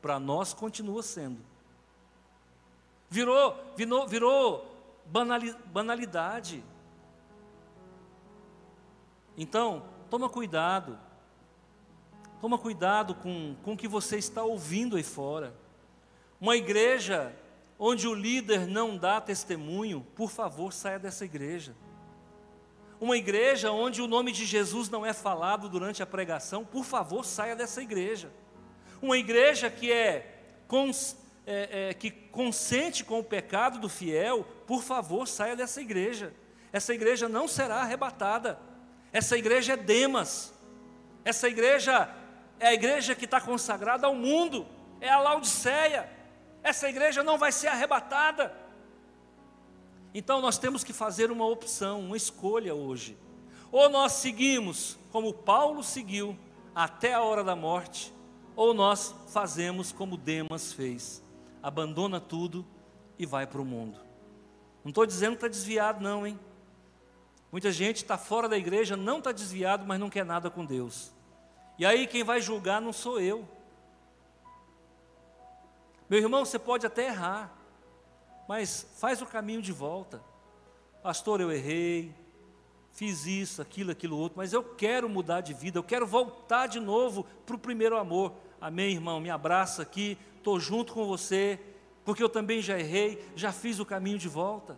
Para 0.00 0.20
nós 0.20 0.54
continua 0.54 1.02
sendo. 1.02 1.51
Virou, 3.12 3.54
virou, 3.76 4.08
virou 4.08 4.74
banalidade. 5.70 6.64
Então, 9.36 9.82
toma 10.08 10.30
cuidado. 10.30 10.98
Toma 12.40 12.56
cuidado 12.56 13.14
com, 13.14 13.54
com 13.62 13.74
o 13.74 13.76
que 13.76 13.86
você 13.86 14.16
está 14.16 14.42
ouvindo 14.42 14.96
aí 14.96 15.02
fora. 15.02 15.54
Uma 16.40 16.56
igreja 16.56 17.36
onde 17.78 18.08
o 18.08 18.14
líder 18.14 18.66
não 18.66 18.96
dá 18.96 19.20
testemunho, 19.20 20.06
por 20.16 20.30
favor, 20.30 20.72
saia 20.72 20.98
dessa 20.98 21.26
igreja. 21.26 21.76
Uma 22.98 23.18
igreja 23.18 23.70
onde 23.72 24.00
o 24.00 24.06
nome 24.06 24.32
de 24.32 24.46
Jesus 24.46 24.88
não 24.88 25.04
é 25.04 25.12
falado 25.12 25.68
durante 25.68 26.02
a 26.02 26.06
pregação, 26.06 26.64
por 26.64 26.86
favor, 26.86 27.26
saia 27.26 27.54
dessa 27.54 27.82
igreja. 27.82 28.32
Uma 29.02 29.18
igreja 29.18 29.68
que 29.68 29.92
é, 29.92 30.62
é, 31.46 31.88
é 31.90 31.94
que 31.94 32.10
consente 32.10 33.04
com 33.04 33.18
o 33.18 33.24
pecado 33.24 33.78
do 33.78 33.88
fiel, 33.88 34.44
por 34.66 34.82
favor, 34.82 35.26
saia 35.26 35.56
dessa 35.56 35.80
igreja. 35.80 36.34
Essa 36.72 36.94
igreja 36.94 37.28
não 37.28 37.46
será 37.46 37.76
arrebatada. 37.76 38.58
Essa 39.12 39.36
igreja 39.36 39.74
é 39.74 39.76
Demas. 39.76 40.54
Essa 41.24 41.48
igreja 41.48 42.08
é 42.58 42.68
a 42.68 42.74
igreja 42.74 43.14
que 43.14 43.24
está 43.24 43.40
consagrada 43.40 44.06
ao 44.06 44.14
mundo, 44.14 44.66
é 45.00 45.08
a 45.08 45.18
Laodiceia. 45.18 46.08
Essa 46.62 46.88
igreja 46.88 47.22
não 47.22 47.36
vai 47.36 47.52
ser 47.52 47.68
arrebatada. 47.68 48.56
Então 50.14 50.40
nós 50.40 50.58
temos 50.58 50.84
que 50.84 50.92
fazer 50.92 51.30
uma 51.30 51.46
opção, 51.46 52.00
uma 52.00 52.16
escolha 52.16 52.74
hoje. 52.74 53.18
Ou 53.70 53.88
nós 53.88 54.12
seguimos 54.12 54.98
como 55.10 55.32
Paulo 55.32 55.82
seguiu 55.82 56.36
até 56.74 57.12
a 57.14 57.22
hora 57.22 57.42
da 57.42 57.56
morte, 57.56 58.12
ou 58.54 58.72
nós 58.72 59.14
fazemos 59.28 59.92
como 59.92 60.16
Demas 60.16 60.72
fez, 60.72 61.22
abandona 61.62 62.20
tudo 62.20 62.66
e 63.18 63.24
vai 63.24 63.46
para 63.46 63.60
o 63.60 63.64
mundo. 63.64 63.98
Não 64.84 64.88
estou 64.88 65.06
dizendo 65.06 65.32
que 65.32 65.36
está 65.36 65.48
desviado, 65.48 66.02
não, 66.02 66.26
hein? 66.26 66.38
Muita 67.52 67.70
gente 67.70 67.98
está 67.98 68.16
fora 68.16 68.48
da 68.48 68.56
igreja, 68.56 68.96
não 68.96 69.18
está 69.18 69.30
desviado, 69.30 69.86
mas 69.86 70.00
não 70.00 70.10
quer 70.10 70.24
nada 70.24 70.50
com 70.50 70.64
Deus. 70.64 71.12
E 71.78 71.86
aí 71.86 72.06
quem 72.06 72.24
vai 72.24 72.40
julgar 72.40 72.80
não 72.80 72.92
sou 72.92 73.20
eu. 73.20 73.46
Meu 76.08 76.18
irmão, 76.18 76.44
você 76.44 76.58
pode 76.58 76.86
até 76.86 77.06
errar, 77.06 77.52
mas 78.48 78.86
faz 78.98 79.22
o 79.22 79.26
caminho 79.26 79.62
de 79.62 79.72
volta. 79.72 80.22
Pastor, 81.02 81.40
eu 81.40 81.50
errei, 81.50 82.14
fiz 82.92 83.26
isso, 83.26 83.62
aquilo, 83.62 83.90
aquilo 83.90 84.16
outro, 84.18 84.38
mas 84.38 84.52
eu 84.52 84.62
quero 84.62 85.08
mudar 85.08 85.40
de 85.40 85.54
vida, 85.54 85.78
eu 85.78 85.82
quero 85.82 86.06
voltar 86.06 86.66
de 86.66 86.78
novo 86.78 87.24
para 87.46 87.56
o 87.56 87.58
primeiro 87.58 87.96
amor. 87.96 88.32
Amém, 88.60 88.92
irmão? 88.92 89.20
Me 89.20 89.30
abraça 89.30 89.82
aqui, 89.82 90.16
estou 90.42 90.58
junto 90.58 90.92
com 90.92 91.06
você, 91.06 91.58
porque 92.04 92.22
eu 92.22 92.28
também 92.28 92.60
já 92.60 92.78
errei, 92.78 93.24
já 93.36 93.52
fiz 93.52 93.78
o 93.78 93.86
caminho 93.86 94.18
de 94.18 94.28
volta. 94.28 94.76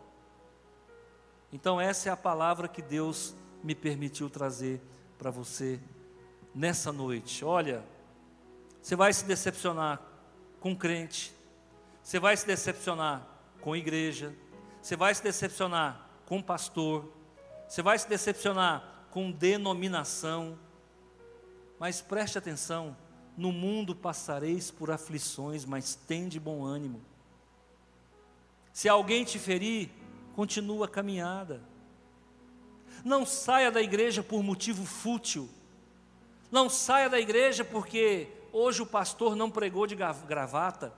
Então, 1.50 1.80
essa 1.80 2.10
é 2.10 2.12
a 2.12 2.16
palavra 2.16 2.68
que 2.68 2.82
Deus 2.82 3.34
me 3.62 3.74
permitiu 3.74 4.28
trazer 4.28 4.80
para 5.16 5.30
você 5.30 5.80
nessa 6.54 6.92
noite. 6.92 7.44
Olha, 7.44 7.82
você 8.82 8.94
vai 8.94 9.12
se 9.12 9.24
decepcionar 9.24 10.02
com 10.60 10.76
crente, 10.76 11.34
você 12.02 12.18
vai 12.18 12.36
se 12.36 12.46
decepcionar 12.46 13.26
com 13.62 13.74
igreja, 13.74 14.34
você 14.82 14.96
vai 14.96 15.14
se 15.14 15.22
decepcionar 15.22 16.06
com 16.26 16.42
pastor, 16.42 17.10
você 17.66 17.80
vai 17.80 17.98
se 17.98 18.06
decepcionar 18.06 19.06
com 19.10 19.30
denominação. 19.30 20.58
Mas 21.78 22.02
preste 22.02 22.36
atenção: 22.36 22.94
no 23.36 23.52
mundo 23.52 23.94
passareis 23.94 24.70
por 24.70 24.90
aflições, 24.90 25.64
mas 25.64 25.94
tende 25.94 26.38
bom 26.38 26.64
ânimo. 26.64 27.02
Se 28.72 28.88
alguém 28.88 29.24
te 29.24 29.38
ferir, 29.38 29.90
continua 30.34 30.86
a 30.86 30.88
caminhada. 30.88 31.62
Não 33.04 33.26
saia 33.26 33.70
da 33.70 33.82
igreja 33.82 34.22
por 34.22 34.42
motivo 34.42 34.84
fútil 34.84 35.48
não 36.54 36.70
saia 36.70 37.10
da 37.10 37.18
igreja 37.18 37.64
porque 37.64 38.28
hoje 38.52 38.80
o 38.80 38.86
pastor 38.86 39.34
não 39.34 39.50
pregou 39.50 39.88
de 39.88 39.96
gravata. 39.96 40.92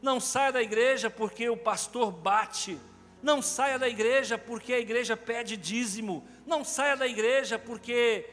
Não 0.00 0.20
saia 0.20 0.52
da 0.52 0.62
igreja 0.62 1.10
porque 1.10 1.48
o 1.48 1.56
pastor 1.56 2.12
bate. 2.12 2.78
Não 3.20 3.42
saia 3.42 3.76
da 3.76 3.88
igreja 3.88 4.38
porque 4.38 4.72
a 4.72 4.78
igreja 4.78 5.16
pede 5.16 5.56
dízimo. 5.56 6.24
Não 6.46 6.64
saia 6.64 6.96
da 6.96 7.08
igreja 7.08 7.58
porque 7.58 8.24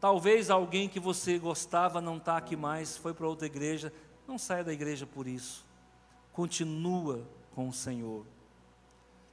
talvez 0.00 0.50
alguém 0.50 0.88
que 0.88 0.98
você 0.98 1.38
gostava 1.38 2.00
não 2.00 2.16
está 2.16 2.36
aqui 2.36 2.56
mais, 2.56 2.96
foi 2.96 3.12
para 3.12 3.28
outra 3.28 3.46
igreja. 3.46 3.92
Não 4.26 4.38
saia 4.38 4.64
da 4.64 4.72
igreja 4.72 5.06
por 5.06 5.26
isso. 5.26 5.64
Continua 6.32 7.26
com 7.54 7.68
o 7.68 7.72
Senhor. 7.72 8.24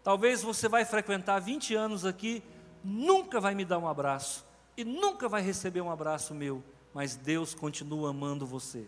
Talvez 0.04 0.42
você 0.42 0.68
vai 0.68 0.86
frequentar 0.86 1.40
20 1.40 1.76
anos 1.76 2.06
aqui, 2.06 2.44
nunca 2.84 3.40
vai 3.40 3.54
me 3.54 3.66
dar 3.66 3.78
um 3.78 3.88
abraço 3.88 4.46
e 4.76 4.84
nunca 4.84 5.28
vai 5.28 5.42
receber 5.42 5.82
um 5.82 5.92
abraço 5.92 6.34
meu, 6.34 6.64
mas 6.94 7.16
Deus 7.16 7.54
continua 7.54 8.12
amando 8.12 8.46
você. 8.46 8.88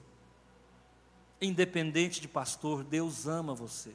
Independente 1.41 2.21
de 2.21 2.27
pastor, 2.27 2.83
Deus 2.83 3.27
ama 3.27 3.53
você. 3.53 3.93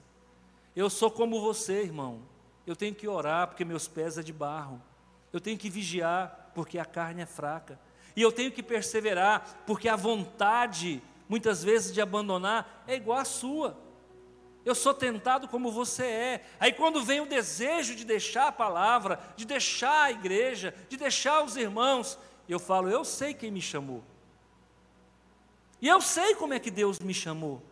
Eu 0.75 0.91
sou 0.91 1.11
como 1.11 1.41
você, 1.41 1.83
irmão. 1.83 2.21
Eu 2.67 2.75
tenho 2.75 2.95
que 2.95 3.07
orar 3.07 3.49
porque 3.49 3.65
meus 3.65 3.87
pés 3.87 4.19
é 4.19 4.23
de 4.23 4.33
barro. 4.33 4.81
Eu 5.33 5.41
tenho 5.41 5.59
que 5.59 5.71
vigiar 5.71 6.44
porque 6.55 6.79
a 6.79 6.85
carne 6.85 7.23
é 7.23 7.27
fraca. 7.27 7.79
E 8.17 8.23
eu 8.23 8.31
tenho 8.31 8.53
que 8.53 8.63
perseverar 8.63 9.63
porque 9.67 9.89
a 9.89 9.97
vontade, 9.97 11.03
muitas 11.29 11.63
vezes, 11.63 11.93
de 11.93 12.01
abandonar 12.01 12.85
é 12.87 12.95
igual 12.95 13.19
à 13.19 13.25
sua. 13.25 13.77
Eu 14.65 14.75
sou 14.75 14.95
tentado 14.95 15.47
como 15.49 15.71
você 15.71 16.05
é. 16.05 16.47
Aí 16.59 16.73
quando 16.73 17.05
vem 17.05 17.21
o 17.21 17.27
desejo 17.27 17.95
de 17.95 18.05
deixar 18.05 18.49
a 18.49 18.53
palavra, 18.53 19.21
de 19.37 19.45
deixar 19.45 20.05
a 20.05 20.11
igreja, 20.11 20.75
de 20.89 20.97
deixar 20.97 21.43
os 21.45 21.57
irmãos, 21.57 22.19
eu 22.49 22.59
falo, 22.59 22.89
eu 22.89 23.05
sei 23.05 23.35
quem 23.35 23.51
me 23.51 23.61
chamou. 23.61 24.03
E 25.83 25.89
eu 25.89 26.01
sei 26.01 26.35
como 26.35 26.55
é 26.55 26.59
que 26.59 26.71
Deus 26.71 26.99
me 26.99 27.13
chamou. 27.13 27.63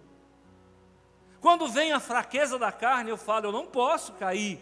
Quando 1.41 1.67
vem 1.67 1.93
a 1.93 1.99
fraqueza 1.99 2.59
da 2.59 2.71
carne, 2.71 3.11
eu 3.11 3.17
falo, 3.17 3.47
eu 3.47 3.53
não 3.53 3.67
posso 3.67 4.13
cair, 4.13 4.61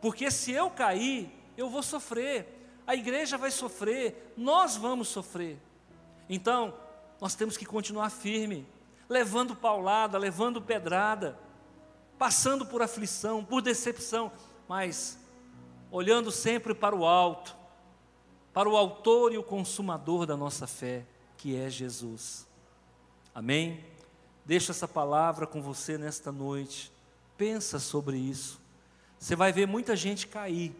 porque 0.00 0.30
se 0.30 0.52
eu 0.52 0.70
cair, 0.70 1.28
eu 1.56 1.68
vou 1.68 1.82
sofrer. 1.82 2.55
A 2.86 2.94
igreja 2.94 3.36
vai 3.36 3.50
sofrer, 3.50 4.32
nós 4.36 4.76
vamos 4.76 5.08
sofrer. 5.08 5.58
Então, 6.28 6.74
nós 7.20 7.34
temos 7.34 7.56
que 7.56 7.66
continuar 7.66 8.10
firme, 8.10 8.66
levando 9.08 9.56
paulada, 9.56 10.18
levando 10.18 10.60
pedrada 10.62 11.38
passando 12.18 12.64
por 12.64 12.82
aflição, 12.82 13.44
por 13.44 13.62
decepção, 13.62 14.32
mas 14.68 15.18
olhando 15.90 16.30
sempre 16.30 16.74
para 16.74 16.94
o 16.94 17.04
alto, 17.04 17.56
para 18.52 18.68
o 18.68 18.76
Autor 18.76 19.32
e 19.32 19.38
o 19.38 19.42
Consumador 19.42 20.26
da 20.26 20.36
nossa 20.36 20.66
fé, 20.66 21.04
que 21.36 21.56
é 21.56 21.68
Jesus. 21.68 22.46
Amém? 23.34 23.84
Deixa 24.44 24.72
essa 24.72 24.88
palavra 24.88 25.46
com 25.46 25.60
você 25.60 25.98
nesta 25.98 26.32
noite. 26.32 26.90
Pensa 27.36 27.78
sobre 27.78 28.16
isso. 28.16 28.60
Você 29.18 29.36
vai 29.36 29.52
ver 29.52 29.66
muita 29.66 29.94
gente 29.94 30.26
cair, 30.26 30.74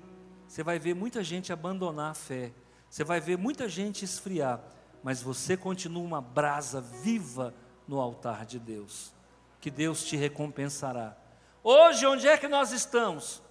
você 0.47 0.62
vai 0.62 0.78
ver 0.78 0.94
muita 0.94 1.22
gente 1.22 1.53
abandonar 1.53 2.11
a 2.12 2.14
fé, 2.14 2.53
você 2.88 3.05
vai 3.05 3.20
ver 3.20 3.36
muita 3.36 3.68
gente 3.68 4.05
esfriar, 4.05 4.61
mas 5.03 5.20
você 5.22 5.57
continua 5.57 6.03
uma 6.03 6.20
brasa 6.20 6.80
viva 6.80 7.55
no 7.86 8.01
altar 8.01 8.44
de 8.47 8.59
Deus, 8.59 9.12
que 9.61 9.70
Deus 9.70 10.05
te 10.05 10.16
recompensará. 10.16 11.16
Hoje, 11.62 12.07
onde 12.07 12.28
é 12.28 12.36
que 12.36 12.49
nós 12.49 12.72
estamos? 12.72 13.42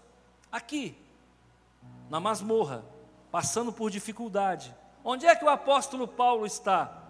Aqui, 0.51 0.97
na 2.09 2.19
masmorra, 2.19 2.85
passando 3.31 3.73
por 3.73 3.91
dificuldade. 3.91 4.73
Onde 5.03 5.25
é 5.25 5.35
que 5.35 5.43
o 5.43 5.49
apóstolo 5.49 6.07
Paulo 6.07 6.45
está? 6.45 7.01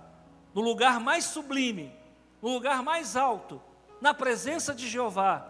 No 0.54 0.62
lugar 0.62 1.00
mais 1.00 1.26
sublime, 1.26 1.94
no 2.42 2.50
lugar 2.50 2.82
mais 2.82 3.16
alto, 3.16 3.62
na 4.02 4.14
presença 4.14 4.74
de 4.74 4.88
Jeová, 4.88 5.48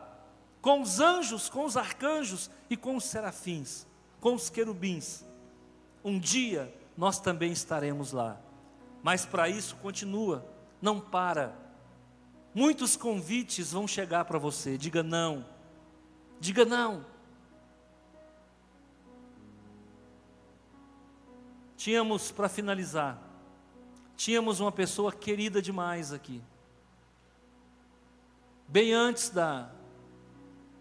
com 0.61 0.81
os 0.81 0.99
anjos, 0.99 1.47
com 1.49 1.63
os 1.63 1.77
arcanjos 1.77 2.49
e 2.69 2.75
com 2.75 2.95
os 2.95 3.05
serafins, 3.05 3.87
com 4.25 4.33
os 4.33 4.49
querubins. 4.49 5.23
Um 6.03 6.17
dia 6.17 6.73
nós 6.97 7.19
também 7.19 7.51
estaremos 7.51 8.11
lá. 8.11 8.41
Mas 9.03 9.23
para 9.23 9.47
isso 9.47 9.75
continua, 9.75 10.43
não 10.81 10.99
para. 10.99 11.55
Muitos 12.51 12.95
convites 12.95 13.71
vão 13.71 13.87
chegar 13.87 14.25
para 14.25 14.39
você. 14.39 14.79
Diga 14.79 15.03
não. 15.03 15.45
Diga 16.39 16.65
não. 16.65 17.05
Tínhamos, 21.77 22.31
para 22.31 22.49
finalizar, 22.49 23.21
tínhamos 24.17 24.59
uma 24.59 24.71
pessoa 24.71 25.11
querida 25.11 25.61
demais 25.61 26.11
aqui. 26.11 26.41
Bem 28.67 28.91
antes 28.91 29.29
da, 29.29 29.69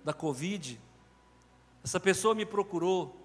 da 0.03 0.15
Covid, 0.15 0.81
essa 1.83 2.01
pessoa 2.01 2.35
me 2.35 2.47
procurou, 2.47 3.21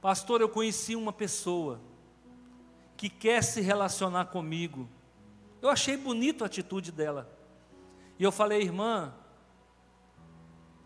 pastor, 0.00 0.40
eu 0.40 0.48
conheci 0.48 0.94
uma 0.94 1.12
pessoa 1.12 1.80
que 2.96 3.08
quer 3.08 3.42
se 3.42 3.60
relacionar 3.60 4.26
comigo. 4.26 4.88
Eu 5.62 5.68
achei 5.68 5.96
bonito 5.96 6.42
a 6.42 6.46
atitude 6.46 6.90
dela. 6.90 7.30
E 8.18 8.24
eu 8.24 8.32
falei, 8.32 8.62
irmã, 8.62 9.14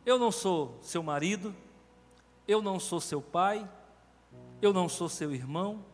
eu 0.04 0.18
não 0.18 0.30
sou 0.30 0.78
seu 0.82 1.02
marido, 1.02 1.54
eu 2.46 2.60
não 2.60 2.78
sou 2.78 3.00
seu 3.00 3.22
pai, 3.22 3.68
eu 4.60 4.72
não 4.72 4.88
sou 4.88 5.08
seu 5.08 5.32
irmão, 5.32 5.84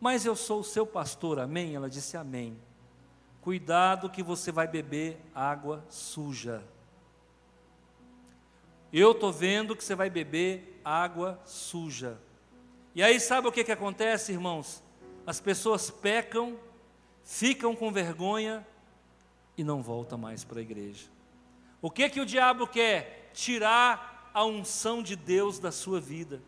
mas 0.00 0.24
eu 0.24 0.34
sou 0.34 0.60
o 0.60 0.64
seu 0.64 0.86
pastor, 0.86 1.38
amém? 1.38 1.74
Ela 1.74 1.90
disse 1.90 2.16
amém. 2.16 2.58
Cuidado 3.40 4.08
que 4.08 4.22
você 4.22 4.50
vai 4.50 4.66
beber 4.66 5.20
água 5.34 5.84
suja. 5.88 6.64
Eu 8.92 9.12
estou 9.12 9.32
vendo 9.32 9.74
que 9.74 9.82
você 9.82 9.94
vai 9.94 10.08
beber 10.08 10.80
água 10.84 11.40
suja. 11.44 12.18
E 12.94 13.02
aí 13.02 13.18
sabe 13.18 13.48
o 13.48 13.52
que, 13.52 13.64
que 13.64 13.72
acontece, 13.72 14.32
irmãos? 14.32 14.82
As 15.26 15.40
pessoas 15.40 15.90
pecam, 15.90 16.58
ficam 17.24 17.74
com 17.74 17.90
vergonha 17.90 18.66
e 19.56 19.64
não 19.64 19.82
voltam 19.82 20.18
mais 20.18 20.44
para 20.44 20.58
a 20.58 20.62
igreja. 20.62 21.06
O 21.80 21.90
que 21.90 22.08
que 22.10 22.20
o 22.20 22.26
diabo 22.26 22.66
quer? 22.66 23.30
Tirar 23.32 24.30
a 24.34 24.44
unção 24.44 25.02
de 25.02 25.16
Deus 25.16 25.58
da 25.58 25.72
sua 25.72 26.00
vida. 26.00 26.42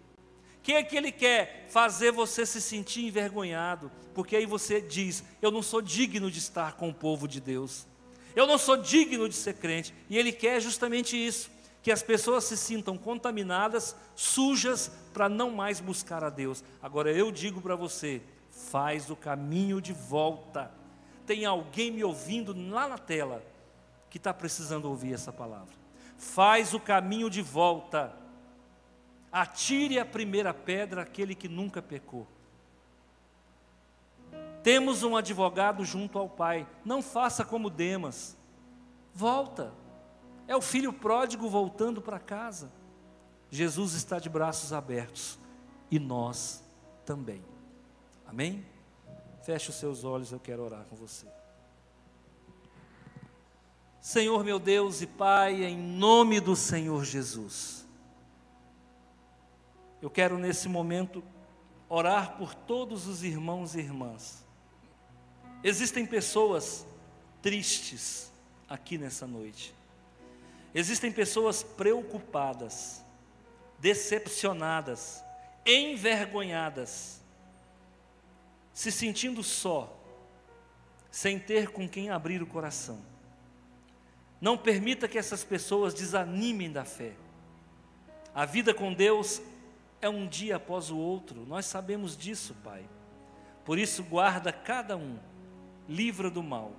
O 0.58 0.60
que 0.62 0.72
é 0.72 0.82
que 0.82 0.96
ele 0.96 1.10
quer? 1.10 1.66
Fazer 1.70 2.10
você 2.10 2.44
se 2.44 2.60
sentir 2.60 3.06
envergonhado, 3.06 3.90
porque 4.14 4.36
aí 4.36 4.44
você 4.44 4.80
diz: 4.80 5.24
Eu 5.40 5.50
não 5.50 5.62
sou 5.62 5.80
digno 5.80 6.30
de 6.30 6.38
estar 6.38 6.74
com 6.74 6.90
o 6.90 6.94
povo 6.94 7.26
de 7.26 7.40
Deus, 7.40 7.86
eu 8.36 8.46
não 8.46 8.58
sou 8.58 8.76
digno 8.76 9.28
de 9.28 9.34
ser 9.34 9.54
crente, 9.54 9.94
e 10.08 10.18
ele 10.18 10.32
quer 10.32 10.60
justamente 10.60 11.16
isso 11.16 11.50
que 11.84 11.92
as 11.92 12.02
pessoas 12.02 12.44
se 12.44 12.56
sintam 12.56 12.96
contaminadas, 12.96 13.94
sujas, 14.16 14.90
para 15.12 15.28
não 15.28 15.50
mais 15.50 15.80
buscar 15.80 16.24
a 16.24 16.30
Deus. 16.30 16.64
Agora 16.82 17.12
eu 17.12 17.30
digo 17.30 17.60
para 17.60 17.76
você: 17.76 18.22
faz 18.50 19.10
o 19.10 19.14
caminho 19.14 19.82
de 19.82 19.92
volta. 19.92 20.72
Tem 21.26 21.44
alguém 21.44 21.90
me 21.90 22.02
ouvindo 22.02 22.54
lá 22.70 22.88
na 22.88 22.96
tela 22.96 23.44
que 24.08 24.16
está 24.16 24.32
precisando 24.32 24.86
ouvir 24.86 25.12
essa 25.12 25.30
palavra. 25.30 25.74
Faz 26.16 26.72
o 26.72 26.80
caminho 26.80 27.28
de 27.28 27.42
volta. 27.42 28.16
Atire 29.30 29.98
a 29.98 30.06
primeira 30.06 30.54
pedra 30.54 31.02
aquele 31.02 31.34
que 31.34 31.48
nunca 31.48 31.82
pecou. 31.82 32.26
Temos 34.62 35.02
um 35.02 35.18
advogado 35.18 35.84
junto 35.84 36.18
ao 36.18 36.30
Pai. 36.30 36.66
Não 36.82 37.02
faça 37.02 37.44
como 37.44 37.68
Demas. 37.68 38.34
Volta. 39.12 39.83
É 40.46 40.56
o 40.56 40.60
filho 40.60 40.92
pródigo 40.92 41.48
voltando 41.48 42.00
para 42.00 42.18
casa. 42.18 42.70
Jesus 43.50 43.94
está 43.94 44.18
de 44.18 44.28
braços 44.28 44.72
abertos 44.72 45.38
e 45.90 45.98
nós 45.98 46.62
também. 47.04 47.42
Amém? 48.26 48.64
Feche 49.44 49.70
os 49.70 49.76
seus 49.76 50.04
olhos, 50.04 50.32
eu 50.32 50.40
quero 50.40 50.62
orar 50.62 50.84
com 50.84 50.96
você. 50.96 51.26
Senhor 54.00 54.44
meu 54.44 54.58
Deus 54.58 55.00
e 55.00 55.06
Pai, 55.06 55.64
em 55.64 55.78
nome 55.78 56.40
do 56.40 56.54
Senhor 56.54 57.04
Jesus, 57.04 57.86
eu 60.02 60.10
quero 60.10 60.36
nesse 60.36 60.68
momento 60.68 61.24
orar 61.88 62.36
por 62.36 62.54
todos 62.54 63.06
os 63.06 63.22
irmãos 63.22 63.74
e 63.74 63.78
irmãs. 63.78 64.44
Existem 65.62 66.04
pessoas 66.04 66.86
tristes 67.40 68.30
aqui 68.68 68.98
nessa 68.98 69.26
noite. 69.26 69.74
Existem 70.74 71.12
pessoas 71.12 71.62
preocupadas, 71.62 73.04
decepcionadas, 73.78 75.24
envergonhadas, 75.64 77.22
se 78.72 78.90
sentindo 78.90 79.40
só, 79.44 79.96
sem 81.12 81.38
ter 81.38 81.68
com 81.68 81.88
quem 81.88 82.10
abrir 82.10 82.42
o 82.42 82.46
coração. 82.46 82.98
Não 84.40 84.58
permita 84.58 85.06
que 85.06 85.16
essas 85.16 85.44
pessoas 85.44 85.94
desanimem 85.94 86.72
da 86.72 86.84
fé. 86.84 87.12
A 88.34 88.44
vida 88.44 88.74
com 88.74 88.92
Deus 88.92 89.40
é 90.02 90.08
um 90.08 90.26
dia 90.26 90.56
após 90.56 90.90
o 90.90 90.98
outro, 90.98 91.46
nós 91.46 91.66
sabemos 91.66 92.16
disso, 92.16 92.52
Pai. 92.64 92.84
Por 93.64 93.78
isso, 93.78 94.02
guarda 94.02 94.52
cada 94.52 94.96
um, 94.96 95.18
livra 95.88 96.28
do 96.28 96.42
mal, 96.42 96.72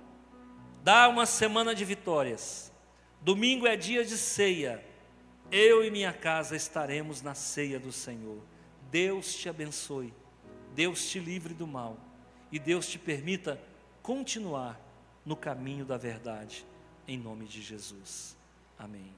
dá 0.84 1.08
uma 1.08 1.24
semana 1.24 1.74
de 1.74 1.84
vitórias 1.84 2.70
Domingo 3.20 3.66
é 3.66 3.76
dia 3.76 4.04
de 4.04 4.16
ceia. 4.16 4.84
Eu 5.50 5.84
e 5.84 5.90
minha 5.90 6.12
casa 6.12 6.56
estaremos 6.56 7.22
na 7.22 7.34
ceia 7.34 7.78
do 7.78 7.92
Senhor. 7.92 8.42
Deus 8.90 9.34
te 9.34 9.48
abençoe. 9.48 10.12
Deus 10.74 11.08
te 11.08 11.18
livre 11.18 11.54
do 11.54 11.66
mal. 11.66 11.96
E 12.50 12.58
Deus 12.58 12.86
te 12.86 12.98
permita 12.98 13.60
continuar 14.02 14.80
no 15.24 15.36
caminho 15.36 15.84
da 15.84 15.96
verdade. 15.96 16.64
Em 17.06 17.18
nome 17.18 17.46
de 17.46 17.62
Jesus. 17.62 18.36
Amém. 18.78 19.12